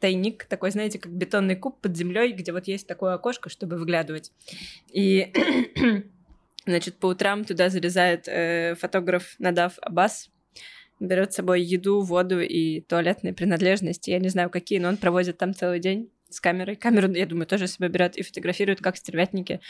[0.00, 4.32] тайник, такой, знаете, как бетонный куб под землей, где вот есть такое окошко, чтобы выглядывать.
[4.92, 5.32] И,
[6.66, 10.30] значит, по утрам туда залезает э, фотограф Надав Аббас,
[11.00, 14.10] берет с собой еду, воду и туалетные принадлежности.
[14.10, 16.76] Я не знаю, какие, но он проводит там целый день с камерой.
[16.76, 19.60] Камеру, я думаю, тоже себе берет и фотографирует, как стервятники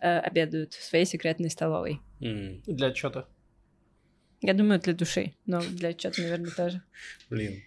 [0.00, 2.00] э, обедают в своей секретной столовой.
[2.20, 3.26] М, Для отчета.
[4.40, 6.82] Я думаю, для души, но для отчета, наверное, тоже.
[7.30, 7.62] Блин,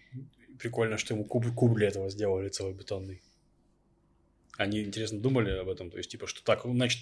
[0.59, 3.21] прикольно, что ему куб, куб для этого сделали целый бетонный.
[4.57, 5.91] Они, интересно, думали об этом?
[5.91, 6.99] То есть, типа, что так, значит,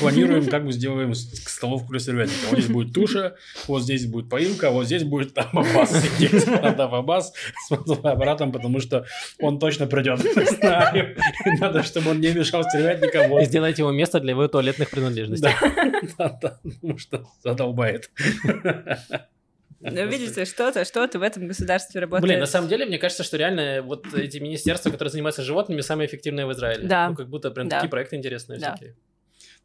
[0.00, 2.46] планируем, как мы сделаем столовку для сыровятника.
[2.48, 3.36] Вот здесь будет туша,
[3.66, 6.46] вот здесь будет поилка, вот здесь будет там Аббас сидеть.
[6.62, 9.04] Надо Аббас с фотоаппаратом, потому что
[9.38, 10.20] он точно придет.
[11.60, 13.28] Надо, чтобы он не мешал сыровятникам.
[13.28, 13.42] Вот.
[13.42, 15.50] И сделайте его место для его туалетных принадлежностей.
[15.60, 18.10] Да, да, да, потому что задолбает.
[19.90, 22.28] Ну, видите, что-то, что-то в этом государстве работает.
[22.28, 26.06] Блин, на самом деле, мне кажется, что реально вот эти министерства, которые занимаются животными, самые
[26.08, 26.86] эффективные в Израиле.
[26.86, 27.08] Да.
[27.10, 27.76] Ну, как будто прям Да.
[27.76, 28.74] такие проекты интересные Да.
[28.74, 28.94] всякие.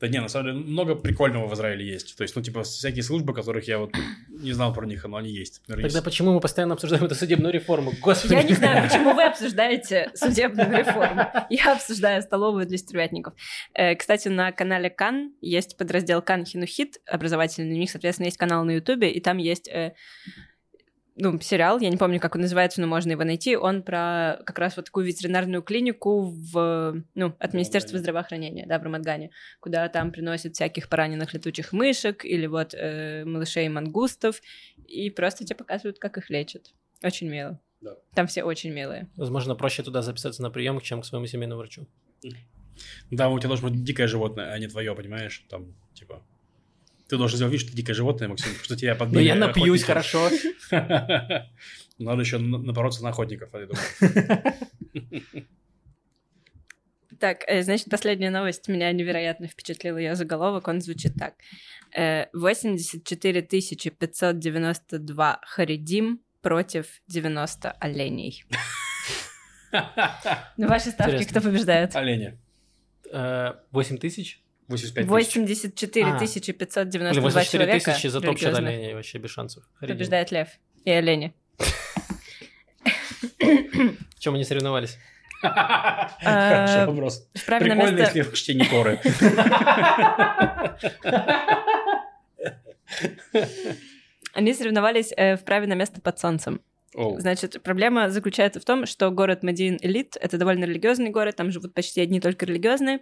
[0.02, 2.18] Да не, на самом деле, много прикольного в Израиле есть.
[2.18, 3.92] То есть, ну, типа, всякие службы, которых я вот
[4.30, 5.62] не знал про них, но они есть.
[5.68, 7.94] Например, Тогда есть- почему мы постоянно обсуждаем эту судебную реформу?
[8.02, 8.34] Господи.
[8.34, 11.28] Я не знаю, почему вы обсуждаете судебную реформу.
[11.50, 13.34] Я обсуждаю столовую для стервятников.
[13.74, 17.76] Э, Кстати, на канале Кан есть подраздел Кан Хинухит образовательный.
[17.76, 19.94] У них, соответственно, есть канал на Ютубе, и там есть э,
[21.22, 23.56] ну, сериал, я не помню, как он называется, но можно его найти.
[23.56, 28.84] Он про как раз вот такую ветеринарную клинику в, ну, от Министерства здравоохранения, да, в
[28.84, 34.42] Рамадгане, куда там приносят всяких пораненных летучих мышек или вот э, малышей мангустов,
[34.88, 36.74] и просто тебе показывают, как их лечат.
[37.04, 37.60] Очень мило.
[37.82, 37.98] Да.
[38.16, 39.08] Там все очень милые.
[39.16, 41.88] Возможно, проще туда записаться на прием, чем к своему семейному врачу.
[43.12, 45.46] Да, у тебя должно быть дикое животное, а не твое, понимаешь?
[45.50, 46.24] Там, типа...
[47.12, 49.84] Ты должен сделать вид, что ты дикое животное, Максим, что тебя Ну, подбили я напьюсь,
[49.84, 50.30] хорошо.
[50.72, 55.36] Надо еще на- напороться на охотников, я думаю.
[57.20, 59.98] Так, э, значит, последняя новость меня невероятно впечатлила.
[59.98, 61.34] Ее заголовок, он звучит так.
[61.94, 68.46] Э, 84 592 харидим против 90 оленей.
[70.58, 71.94] Ну, ваши ставки, кто побеждает?
[71.94, 72.38] Олени.
[73.12, 74.42] Э, 8 тысяч?
[74.72, 75.10] 85 тысяч.
[75.10, 76.20] 84 А.
[76.20, 78.68] 592 Блин, 84 человека тысячи за религиозных.
[78.68, 79.64] оленей, вообще без шансов.
[79.80, 80.48] Побеждает лев
[80.86, 81.34] и олени.
[83.40, 84.98] В чем они соревновались?
[85.42, 87.28] Хороший вопрос.
[87.34, 89.00] В правильное Прикольно, если в чтении Торы.
[94.34, 96.62] Они соревновались э, в праве на место под солнцем.
[96.96, 97.20] Оу.
[97.20, 101.74] Значит, проблема заключается в том, что город Мадин Элит— это довольно религиозный город, там живут
[101.74, 103.00] почти одни только религиозные.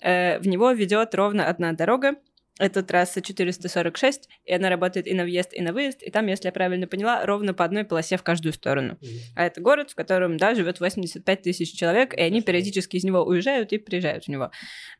[0.00, 2.16] Э, в него ведет ровно одна дорога.
[2.58, 6.02] Это трасса 446, и она работает и на въезд, и на выезд.
[6.02, 8.98] И там, если я правильно поняла, ровно по одной полосе в каждую сторону.
[9.36, 13.22] А это город, в котором, да, живет 85 тысяч человек, и они периодически из него
[13.22, 14.50] уезжают и приезжают в него.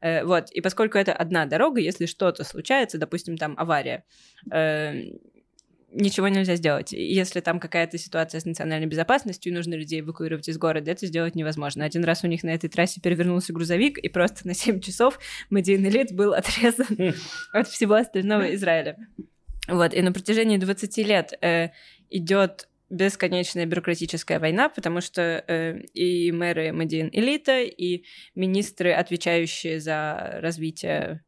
[0.00, 0.52] Э, вот.
[0.52, 4.04] И поскольку это одна дорога, если что-то случается, допустим, там авария,
[4.52, 5.02] э,
[5.92, 6.92] ничего нельзя сделать.
[6.92, 11.34] Если там какая-то ситуация с национальной безопасностью, и нужно людей эвакуировать из города, это сделать
[11.34, 11.84] невозможно.
[11.84, 15.18] Один раз у них на этой трассе перевернулся грузовик, и просто на 7 часов
[15.50, 17.14] Мадин Элит был отрезан
[17.52, 18.96] от всего остального Израиля.
[19.66, 21.70] Вот, и на протяжении 20 лет э,
[22.10, 30.38] идет бесконечная бюрократическая война, потому что э, и мэры Мадин Элита, и министры, отвечающие за
[30.40, 31.22] развитие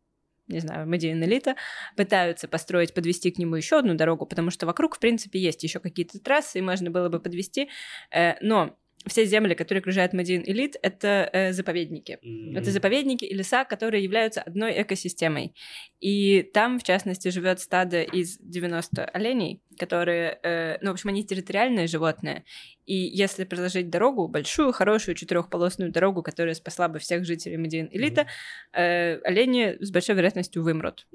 [0.50, 1.56] не знаю, Мадин Элита,
[1.96, 5.80] пытаются построить, подвести к нему еще одну дорогу, потому что вокруг, в принципе, есть еще
[5.80, 7.70] какие-то трассы, и можно было бы подвести,
[8.10, 8.76] э, но
[9.06, 12.18] все земли, которые окружают Мадин Элит, это э, заповедники.
[12.54, 15.54] Это заповедники и леса, которые являются одной экосистемой.
[16.00, 21.24] И там, в частности, живет стадо из 90 оленей, которые, э, ну, в общем, они
[21.24, 22.44] территориальные животные.
[22.84, 28.26] И если проложить дорогу, большую, хорошую четырехполосную дорогу, которая спасла бы всех жителей Медин Элита,
[28.72, 31.06] э, олени с большой вероятностью вымрут.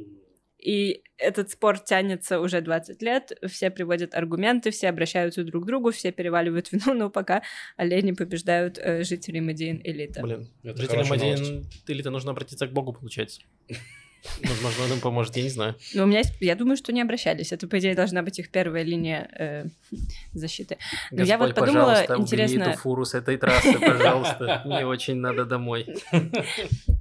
[0.66, 5.91] И этот спор тянется уже 20 лет, все приводят аргументы, все обращаются друг к другу,
[5.91, 7.43] все переваливают вину, но пока
[7.78, 10.24] олени побеждают э, жителей Медин Элита.
[10.24, 13.41] Блин, Это жителям один или-то нужно обратиться к Богу, получается.
[14.43, 15.76] Возможно, он им поможет, я не знаю.
[15.93, 17.51] Но у меня есть, я думаю, что не обращались.
[17.51, 19.65] Это, по идее, должна быть их первая линия э,
[20.34, 20.78] защиты.
[21.11, 24.61] Ну, я вот Господь, подумала, интересно- эту фуру с этой трассы, пожалуйста.
[24.65, 25.86] Мне очень надо домой.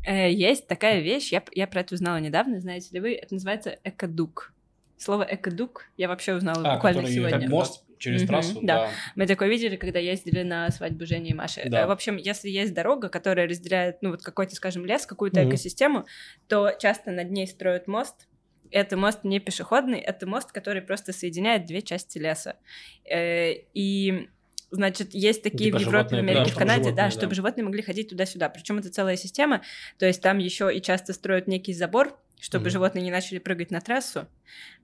[0.07, 3.79] Э, есть такая вещь, я, я про это узнала недавно, знаете ли вы, это называется
[3.85, 4.53] экодук.
[4.99, 7.41] Слово экодук я вообще узнала А, буквально который сегодня.
[7.41, 8.87] как мост через Мгм, трассу, да.
[8.87, 8.91] да.
[9.17, 11.63] Мы такое видели, когда ездили на свадьбу Жени и Маши.
[11.67, 11.83] Да.
[11.83, 15.51] Э, В общем, если есть дорога, которая разделяет, ну, вот какой-то, скажем, лес, какую-то Мгм.
[15.51, 16.07] экосистему,
[16.49, 18.29] то часто над ней строят мост.
[18.71, 22.57] Это мост не пешеходный, это мост, который просто соединяет две части леса.
[23.05, 24.29] Э, И
[24.71, 27.11] Значит, есть такие Типа в Европе, в животные, Америке, да, в Канаде, животные, да, да.
[27.13, 28.49] чтобы животные могли ходить туда-сюда.
[28.49, 29.63] Причем это целая система.
[29.99, 32.71] То есть там еще и часто строят некий забор, чтобы Мгм.
[32.71, 34.29] животные не начали прыгать на трассу.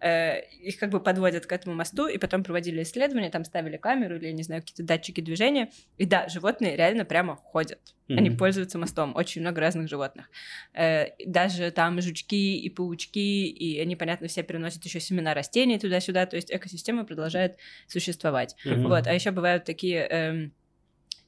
[0.00, 4.16] Э, Их как бы подводят к этому мосту, и потом проводили исследования, там ставили камеру
[4.16, 5.70] или, не знаю, какие-то датчики движения.
[5.98, 7.80] И да, животные реально прямо ходят.
[8.16, 8.38] Они Мгм.
[8.38, 9.14] пользуются мостом.
[9.14, 10.30] Очень много разных животных.
[10.74, 16.26] Э, Даже там жучки и паучки, и они, понятно, все переносят еще семена растений туда-сюда.
[16.26, 18.56] То есть экосистема продолжает существовать.
[18.64, 18.88] Мгм.
[18.88, 20.52] Вот, а еще бывают такие эм,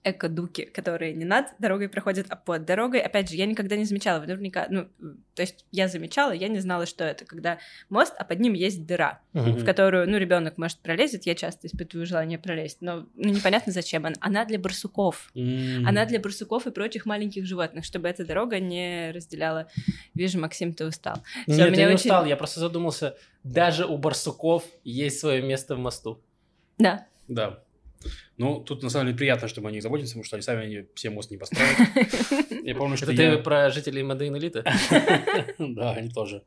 [0.05, 3.01] эко-дуки, которые не над дорогой проходят, а под дорогой.
[3.01, 4.89] Опять же, я никогда не замечала, вы наверняка, ну,
[5.35, 8.85] то есть я замечала, я не знала, что это, когда мост, а под ним есть
[8.85, 9.53] дыра, Мгм.
[9.59, 14.05] в которую, ну, ребенок может пролезть, я часто испытываю желание пролезть, но ну, непонятно зачем.
[14.05, 15.31] Она, она для барсуков.
[15.37, 15.87] М.
[15.87, 19.69] Она для барсуков и прочих маленьких животных, чтобы эта дорога не разделяла.
[20.15, 21.23] Вижу, Максим, ты устал.
[21.47, 23.17] Всё, Нет, я не очень- устал, я просто задумался.
[23.45, 26.21] Даже у барсуков есть свое место в мосту.
[26.79, 27.07] Да.
[27.29, 27.63] Да.
[28.43, 31.11] Ну, тут на самом деле приятно, чтобы они заботятся, потому что они сами они все
[31.11, 31.77] мост не построят.
[32.65, 34.65] Я помню, что Это ты про жителей Мадейн Элита?
[35.59, 36.43] Да, они тоже.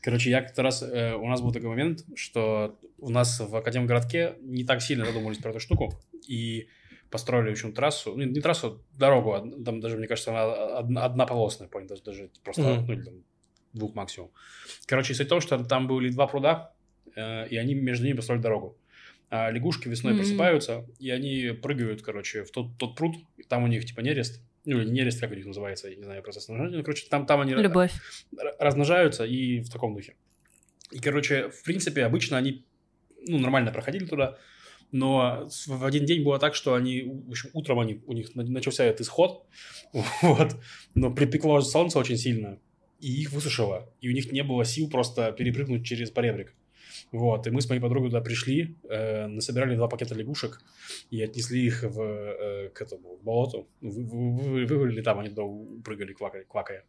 [0.00, 0.82] Короче, я как-то раз...
[0.82, 5.38] э, У нас был такой момент, что у нас в Академгородке не так сильно задумывались
[5.38, 5.94] про эту штуку,
[6.28, 6.66] и
[7.10, 10.96] построили, в общем, трассу, ну, не трассу, дорогу, од- там даже, мне кажется, она од-
[10.96, 12.86] однополосная, понял, даже, даже просто, Мгм.
[12.86, 13.14] ну, или там
[13.74, 14.30] двух максимум.
[14.86, 16.72] Короче, суть в том, что там были два пруда,
[17.14, 18.76] э, и они между ними построили дорогу.
[19.34, 20.18] А лягушки весной М.
[20.18, 23.16] просыпаются, и они прыгают, короче, в тот, тот пруд,
[23.48, 26.22] там у них, типа, нерест, ну, или нерест, как у них называется, я не знаю,
[26.22, 27.92] процесс размножения, ну, короче, там, там они Любовь.
[28.58, 30.16] размножаются и в таком духе.
[30.90, 32.66] И, короче, в принципе, обычно они,
[33.26, 34.36] ну, нормально проходили туда,
[34.90, 38.44] но в один день было так, что они, в общем, утром они, у них на-
[38.44, 39.46] начался этот исход,
[40.20, 40.56] вот,
[40.94, 42.58] но припекло солнце очень сильно,
[43.00, 46.54] и их высушило, и у них не было сил просто перепрыгнуть через поребрик.
[47.12, 50.62] Вот, и мы с моей подругой туда пришли, э, насобирали два пакета лягушек
[51.10, 53.68] и отнесли их в, э, к этому болоту.
[53.82, 55.42] Вы- вы- вы- Вывалили там, они туда
[55.84, 56.44] прыгали, квакая.
[56.44, 56.84] квакая.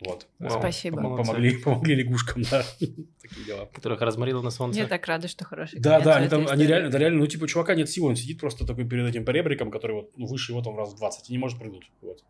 [0.00, 0.26] Вот.
[0.38, 0.98] Вау, Спасибо.
[0.98, 1.26] Пом- молодцы.
[1.26, 2.62] Помогли, помогли лягушкам, да.
[3.22, 3.66] Такие дела.
[3.66, 4.80] Которых разморило на солнце.
[4.80, 7.48] Я так рада, что хороший Да, да, они там, они реально, да, реально, ну, типа,
[7.48, 10.60] чувака нет сил, он сидит просто такой перед этим поребриком, который вот, ну, выше его
[10.62, 12.22] там раз в 20, и не может прыгнуть, вот.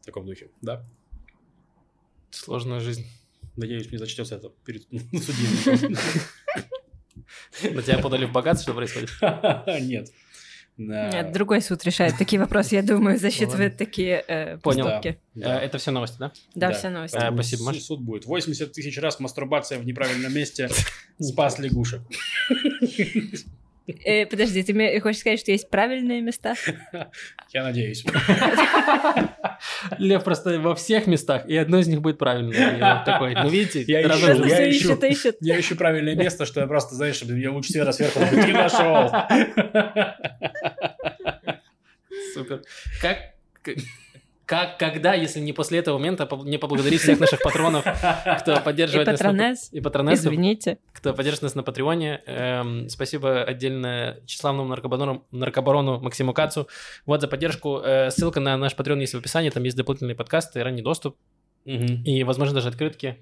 [0.00, 0.82] В таком духе, да.
[2.30, 3.04] Сложная жизнь.
[3.58, 4.82] Надеюсь, мне зачтется это перед
[5.22, 5.96] судьей.
[7.74, 9.10] На тебя подали в богат, что происходит?
[9.80, 10.08] Нет.
[10.76, 15.18] Нет, другой суд решает такие вопросы, я думаю, засчитывает такие э, поступки.
[15.34, 16.30] Э, Это все новости, да?
[16.54, 17.16] Да, все новости.
[17.16, 17.82] Поэтому спасибо, суд- Маш.
[17.82, 18.26] Суд будет.
[18.26, 20.68] 80 тысяч раз мастурбация в неправильном месте
[21.20, 22.02] спас лягушек.
[24.04, 26.54] Э, подожди, ты мне хочешь сказать, что есть правильные места?
[27.52, 28.04] Я надеюсь.
[29.98, 33.02] Лев просто во всех местах, и одно из них будет правильное.
[33.04, 34.92] Такой, ну видите, Я ищу, я ищу.
[34.92, 35.36] ищет, ищет.
[35.40, 39.10] Я ищу правильное место, что я просто, знаешь, чтобы меня луч света сверху не нашел.
[42.34, 42.62] Супер.
[43.00, 43.16] Как,
[44.48, 47.84] как, когда, если не после этого момента, не поблагодарить всех наших патронов,
[48.40, 50.78] кто И поддерживает нас на- патронесс, и патронессов, извините.
[50.94, 52.22] кто поддержит нас на Патреоне.
[52.24, 56.66] Эм, спасибо отдельно тщеславному наркобарону, наркобарону Максиму Кацу.
[57.04, 57.82] Вот за поддержку.
[57.84, 59.50] Э, ссылка на наш Патреон есть в описании.
[59.50, 61.14] Там есть дополнительные подкасты, ранний доступ
[61.66, 62.02] Мгм.
[62.04, 63.18] и, возможно, даже открытки.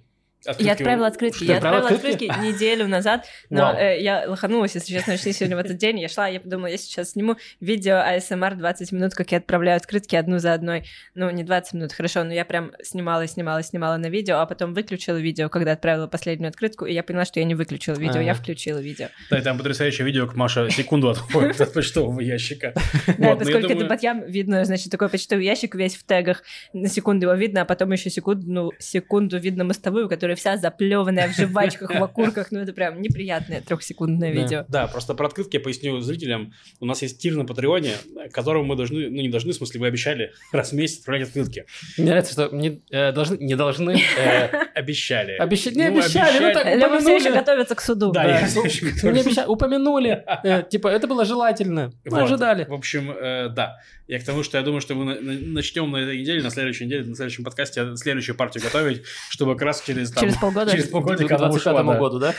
[0.58, 1.40] Я отправила открытки.
[1.40, 2.26] Ты Я отправила открытки?
[2.26, 3.76] открытки неделю назад, но Вау.
[3.76, 5.98] э, я лоханулась, если честно, очень сильно в этот день.
[6.00, 10.16] Я шла, я подумала, я сейчас сниму видео ASMR 20 минут, как я отправляю открытки
[10.16, 10.84] одну за одной.
[11.14, 14.74] Ну, не 20 минут, хорошо, но я прям снимала, снимала, снимала на видео, а потом
[14.74, 18.32] выключила видео, когда отправила последнюю открытку, и я поняла, что я не выключила видео, я
[18.32, 18.40] Ага.
[18.42, 19.08] включила видео.
[19.30, 22.72] Да, и там потрясающее видео, как Маша секунду отходит от почтового ящика.
[23.18, 26.42] Да, я поскольку это Батьям, видно, значит, такой почтовый ящик весь в тегах.
[26.72, 31.28] На секунду его видно, а потом еще секунду, ну, секунду видно мостовую, которая вся заплеванная
[31.28, 32.48] в жвачках, в окурках.
[32.52, 34.64] Ну, это прям неприятное трехсекундное видео.
[34.68, 36.52] Да, просто про открытки я поясню зрителям.
[36.80, 37.92] У нас есть тир на Патреоне,
[38.32, 41.66] которому мы должны, ну не должны, в смысле, вы обещали раз в месяц отправлять открытки.
[41.98, 44.00] Мне нравится, что не, э, должны, не должны...
[44.18, 45.32] э, Обещали.
[45.32, 48.12] Обещать не Ну, обещали, ну так Лёва все еще готовится к суду.
[48.12, 49.26] Да, я всё ещё Ну, готовлюсь.
[49.26, 50.24] обещали, упомянули.
[50.44, 51.92] Э, Типа, это было желательно.
[52.04, 52.64] Мы ожидали.
[52.64, 53.14] В общем,
[53.54, 53.76] да.
[54.06, 56.50] Я к тому, что я думаю, что мы на- на- начнем на этой неделе, на
[56.50, 60.70] следующей неделе, на следующем подкасте следующую партию готовить, чтобы как раз через, там, Через полгода.
[60.72, 61.98] через К полгодика она ушла, 25 да.
[61.98, 62.34] году, да?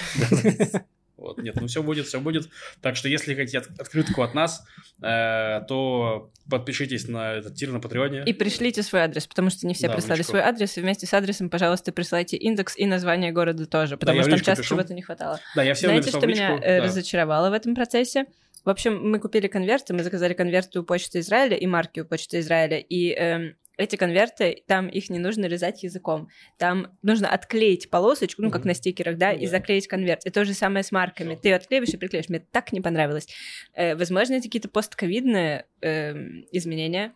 [1.17, 2.47] Вот, нет, ну все будет, все будет.
[2.79, 4.63] Так что, если хотите от- открытку от нас,
[5.01, 8.23] э, то подпишитесь на этот тир на Патреоне.
[8.23, 10.77] И пришлите свой адрес, потому что не все Да, прислали свой адрес.
[10.77, 14.39] И вместе с адресом, пожалуйста, присылайте индекс и название города тоже, потому в что там
[14.41, 14.75] часто пишу.
[14.75, 15.39] чего-то не хватало.
[15.55, 16.85] Да, я всем Знаете, что в личку, меня э, да.
[16.85, 18.25] разочаровало в этом процессе?
[18.63, 22.39] В общем, мы купили конверты, мы заказали конверты у Почты Израиля и марки у Почты
[22.41, 26.29] Израиля, и эм, эти конверты, там их не нужно резать языком.
[26.57, 29.51] Там нужно отклеить полосочку, ну, как на стикерах, да, и да.
[29.51, 30.25] заклеить конверт.
[30.25, 31.35] И то же самое с марками.
[31.35, 32.29] Ты отклеиваешь и приклеишь.
[32.29, 33.27] Мне так не понравилось.
[33.73, 37.13] Э, возможно, это какие-то постковидные эм, изменения,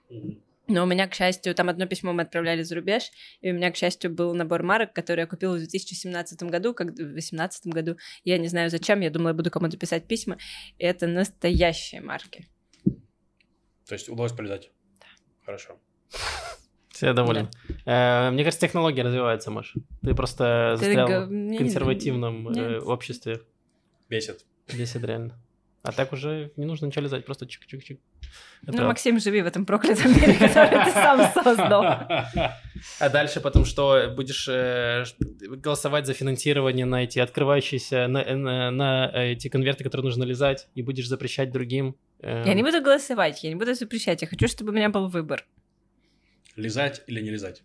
[0.67, 3.71] но у меня, к счастью, там одно письмо мы отправляли за рубеж, и у меня,
[3.71, 7.97] к счастью, был набор марок, который я купила в 2017 году, как в 2018 году.
[8.23, 10.37] Я не знаю зачем, я думала, я буду кому-то писать письма.
[10.77, 12.47] И это настоящие марки.
[13.87, 14.71] То есть удалось полезать?
[15.43, 15.77] Хорошо.
[17.01, 17.49] Все я доволен.
[17.87, 19.73] Э, Мне кажется, технологии развиваются, Маш.
[20.03, 23.41] Ты просто Ты застрял га- в консервативном э, обществе.
[24.07, 24.45] Бесит.
[24.71, 25.33] Бесит реально.
[25.81, 27.97] А так уже не нужно ничего лизать, просто чик-чик-чик.
[28.67, 31.83] Ну, Максим, живи в этом проклятом мире, который ты сам создал.
[32.99, 34.13] А дальше потом что?
[34.15, 35.05] Будешь э,
[35.39, 40.83] голосовать за финансирование на эти открывающиеся, на, на- на эти конверты, которые нужно лизать, и
[40.83, 41.95] будешь запрещать другим.
[42.19, 44.21] э, Я не буду голосовать, я не буду запрещать.
[44.21, 45.43] Я хочу, чтобы у меня был выбор.
[46.55, 47.63] Лизать или не лизать?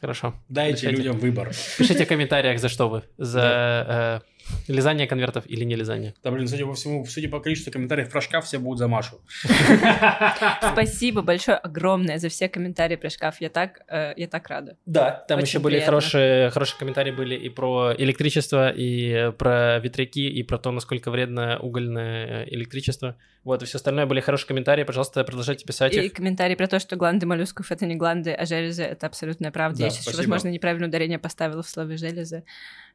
[0.00, 0.34] Хорошо.
[0.48, 0.96] Дайте Решайте.
[0.96, 1.52] людям выбор.
[1.78, 3.02] Пишите в комментариях, за что вы.
[3.18, 4.35] За э,
[4.68, 6.14] лизание конвертов или не лизание.
[6.22, 9.20] Да, блин, судя по всему, судя по количеству комментариев про шкаф, все будут за Машу.
[10.72, 13.40] Спасибо большое, огромное за все комментарии про шкаф.
[13.40, 14.76] Я так, э, я так рада.
[14.86, 20.42] Да, там еще были хорошие, хорошие комментарии были и про электричество, и про ветряки, и
[20.42, 23.16] про то, насколько вредно угольное э, электричество.
[23.44, 24.82] Вот, и все остальное были хорошие комментарии.
[24.82, 26.12] Пожалуйста, продолжайте писать И их.
[26.12, 29.78] комментарий про то, что гланды моллюсков это не гланды, а железы это абсолютная правда.
[29.78, 32.42] Да, я сейчас, возможно, неправильное ударение поставила в слове железы.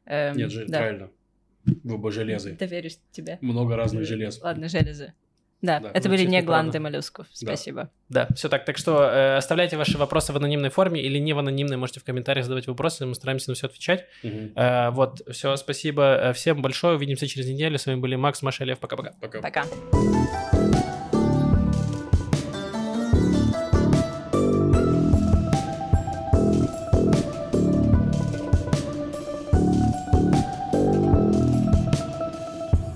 [0.04, 1.10] Эм, Нет, правильно.
[1.64, 2.56] Вы бы железы.
[2.58, 3.38] Доверюсь тебе.
[3.40, 4.40] Много разных желез.
[4.42, 5.12] Ладно, железы.
[5.60, 6.80] Да, Да, это ну, были не гланды правда.
[6.80, 7.26] моллюсков.
[7.32, 7.88] Спасибо.
[8.08, 8.64] Да, все так.
[8.64, 11.76] Так что э, оставляйте ваши вопросы в анонимной форме или не в анонимной.
[11.76, 14.06] Можете в комментариях задавать вопросы, мы стараемся на все отвечать.
[14.24, 14.52] Мгм.
[14.56, 16.96] Э, вот, все, спасибо э, всем большое.
[16.96, 17.78] Увидимся через неделю.
[17.78, 18.80] С вами были Макс, Маша, Лев.
[18.80, 19.12] Пока-пока.
[19.20, 19.40] Пока.
[19.40, 20.61] Пока.